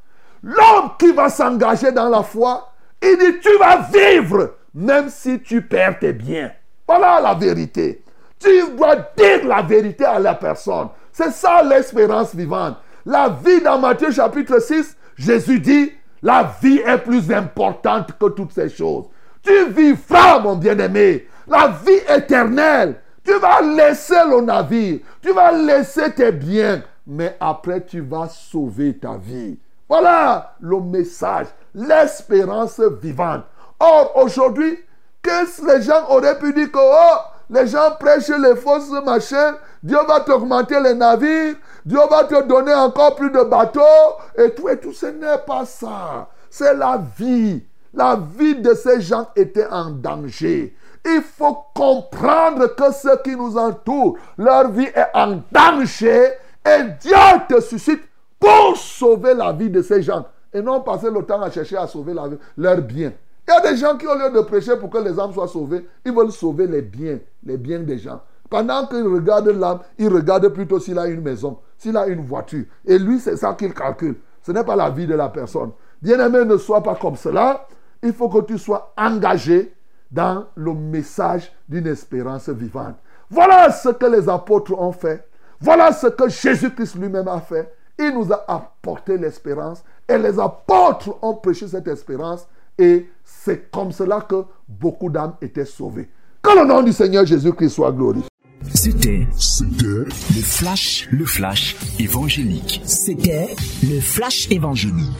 L'homme 0.43 0.91
qui 0.99 1.13
va 1.13 1.29
s'engager 1.29 1.93
dans 1.93 2.09
la 2.09 2.23
foi, 2.23 2.73
il 3.01 3.17
dit, 3.19 3.41
tu 3.41 3.57
vas 3.59 3.89
vivre 3.93 4.55
même 4.75 5.09
si 5.09 5.41
tu 5.41 5.63
perds 5.63 5.99
tes 5.99 6.13
biens. 6.13 6.51
Voilà 6.87 7.21
la 7.21 7.35
vérité. 7.35 8.03
Tu 8.39 8.49
dois 8.77 8.97
dire 9.17 9.47
la 9.47 9.63
vérité 9.63 10.05
à 10.05 10.19
la 10.19 10.35
personne. 10.35 10.89
C'est 11.13 11.31
ça 11.31 11.63
l'espérance 11.63 12.35
vivante. 12.35 12.77
La 13.05 13.29
vie 13.29 13.61
dans 13.61 13.79
Matthieu 13.79 14.11
chapitre 14.11 14.61
6, 14.61 14.97
Jésus 15.17 15.61
dit, 15.61 15.93
la 16.23 16.55
vie 16.61 16.81
est 16.85 16.99
plus 16.99 17.33
importante 17.33 18.11
que 18.19 18.27
toutes 18.27 18.53
ces 18.53 18.69
choses. 18.69 19.07
Tu 19.43 19.71
vivras, 19.71 20.39
mon 20.39 20.57
bien-aimé, 20.57 21.27
la 21.47 21.69
vie 21.85 22.01
éternelle. 22.17 22.97
Tu 23.25 23.39
vas 23.39 23.61
laisser 23.61 24.19
le 24.29 24.41
navire, 24.41 24.99
tu 25.21 25.33
vas 25.33 25.53
laisser 25.53 26.13
tes 26.13 26.33
biens, 26.33 26.83
mais 27.07 27.37
après 27.39 27.85
tu 27.85 28.01
vas 28.01 28.29
sauver 28.29 28.99
ta 28.99 29.17
vie. 29.17 29.59
Voilà 29.93 30.55
le 30.59 30.81
message, 30.81 31.49
l'espérance 31.75 32.81
vivante. 33.03 33.43
Or, 33.79 34.13
aujourd'hui, 34.17 34.79
qu'est-ce 35.23 35.61
que 35.61 35.67
les 35.67 35.83
gens 35.83 36.09
auraient 36.09 36.39
pu 36.39 36.55
dire 36.55 36.73
que 36.73 36.79
oh, 36.79 37.19
les 37.51 37.67
gens 37.67 37.91
prêchent 38.01 38.31
les 38.31 38.57
fausses 38.57 38.91
machins, 39.05 39.53
Dieu 39.83 39.99
va 40.09 40.21
t'augmenter 40.21 40.81
les 40.81 40.95
navires, 40.95 41.57
Dieu 41.85 41.99
va 42.11 42.25
te 42.25 42.43
donner 42.45 42.73
encore 42.73 43.17
plus 43.17 43.31
de 43.31 43.43
bateaux, 43.43 44.17
et 44.39 44.55
tout, 44.55 44.67
et 44.71 44.81
tout, 44.81 44.95
ce 44.95 45.05
n'est 45.05 45.37
pas 45.47 45.67
ça. 45.67 46.27
C'est 46.49 46.73
la 46.73 46.99
vie. 47.19 47.63
La 47.93 48.17
vie 48.17 48.55
de 48.55 48.73
ces 48.73 49.03
gens 49.03 49.29
était 49.37 49.67
en 49.67 49.91
danger. 49.91 50.75
Il 51.05 51.21
faut 51.21 51.67
comprendre 51.75 52.75
que 52.75 52.91
ce 52.93 53.23
qui 53.23 53.37
nous 53.37 53.59
entoure, 53.59 54.17
leur 54.39 54.71
vie 54.71 54.89
est 54.95 55.11
en 55.13 55.43
danger 55.53 56.31
et 56.65 56.83
Dieu 56.99 57.17
te 57.47 57.61
suscite 57.61 58.01
pour 58.43 58.77
sauver 58.77 59.35
la 59.35 59.53
vie 59.53 59.71
de 59.71 59.81
ces 59.83 60.03
gens 60.03 60.27
et 60.53 60.61
non 60.61 60.81
passer 60.81 61.11
le 61.11 61.23
temps 61.23 61.41
à 61.41 61.51
chercher 61.51 61.77
à 61.77 61.87
sauver 61.87 62.13
la 62.13 62.27
vie, 62.27 62.37
leur 62.57 62.79
bien. 62.79 63.13
Il 63.47 63.53
y 63.53 63.57
a 63.57 63.61
des 63.71 63.77
gens 63.77 63.97
qui, 63.97 64.07
au 64.07 64.15
lieu 64.15 64.31
de 64.31 64.41
prêcher 64.41 64.77
pour 64.77 64.91
que 64.91 64.99
les 64.99 65.19
âmes 65.19 65.33
soient 65.33 65.47
sauvées, 65.47 65.87
ils 66.05 66.13
veulent 66.13 66.33
sauver 66.33 66.67
les 66.67 66.83
biens, 66.83 67.21
les 67.45 67.57
biens 67.57 67.79
des 67.79 67.99
gens. 67.99 68.21
Pendant 68.51 68.87
qu'ils 68.87 69.07
regardent 69.07 69.49
l'âme, 69.49 69.79
ils 69.97 70.09
regardent 70.09 70.49
plutôt 70.49 70.81
s'il 70.81 70.99
a 70.99 71.07
une 71.07 71.23
maison, 71.23 71.59
s'il 71.79 71.97
a 71.97 72.07
une 72.09 72.27
voiture. 72.27 72.65
Et 72.85 72.99
lui, 72.99 73.21
c'est 73.21 73.37
ça 73.37 73.55
qu'il 73.55 73.73
calcule. 73.73 74.17
Ce 74.43 74.51
n'est 74.51 74.65
pas 74.65 74.77
la 74.77 74.91
vie 74.91 75.07
de 75.07 75.15
la 75.15 75.29
personne. 75.29 75.71
Bien-aimé, 76.03 76.45
ne 76.45 76.57
sois 76.57 76.83
pas 76.83 76.97
comme 76.97 77.17
cela. 77.17 77.67
Il 78.03 78.13
faut 78.13 78.29
que 78.29 78.45
tu 78.45 78.59
sois 78.59 78.93
engagé 78.99 79.73
dans 80.11 80.47
le 80.57 80.75
message 80.75 81.53
d'une 81.69 81.87
espérance 81.87 82.49
vivante. 82.49 82.97
Voilà 83.31 83.71
ce 83.71 83.91
que 83.91 84.07
les 84.07 84.29
apôtres 84.29 84.79
ont 84.79 84.93
fait. 84.93 85.27
Voilà 85.61 85.93
ce 85.93 86.09
que 86.09 86.29
Jésus-Christ 86.29 86.97
lui-même 86.97 87.29
a 87.29 87.41
fait. 87.41 87.73
Il 88.05 88.15
nous 88.15 88.33
a 88.33 88.45
apporté 88.49 89.17
l'espérance 89.17 89.85
et 90.09 90.19
les 90.19 90.37
apôtres 90.41 91.17
ont 91.23 91.35
prêché 91.35 91.69
cette 91.69 91.87
espérance 91.87 92.49
et 92.77 93.09
c'est 93.25 93.71
comme 93.71 93.93
cela 93.93 94.21
que 94.21 94.45
beaucoup 94.69 95.09
d'âmes 95.09 95.35
étaient 95.41 95.65
sauvées. 95.65 96.11
Que 96.43 96.59
le 96.59 96.67
nom 96.67 96.83
du 96.83 96.93
Seigneur 96.93 97.25
Jésus-Christ 97.25 97.71
soit 97.71 97.93
glorifié. 97.93 98.29
C'était 98.75 99.29
C'était 99.39 99.85
le 99.85 100.43
flash, 100.43 101.09
le 101.13 101.25
flash 101.25 101.77
évangélique. 102.01 102.83
C'était 102.85 103.55
le 103.85 104.01
flash 104.01 104.51
évangélique. 104.51 105.13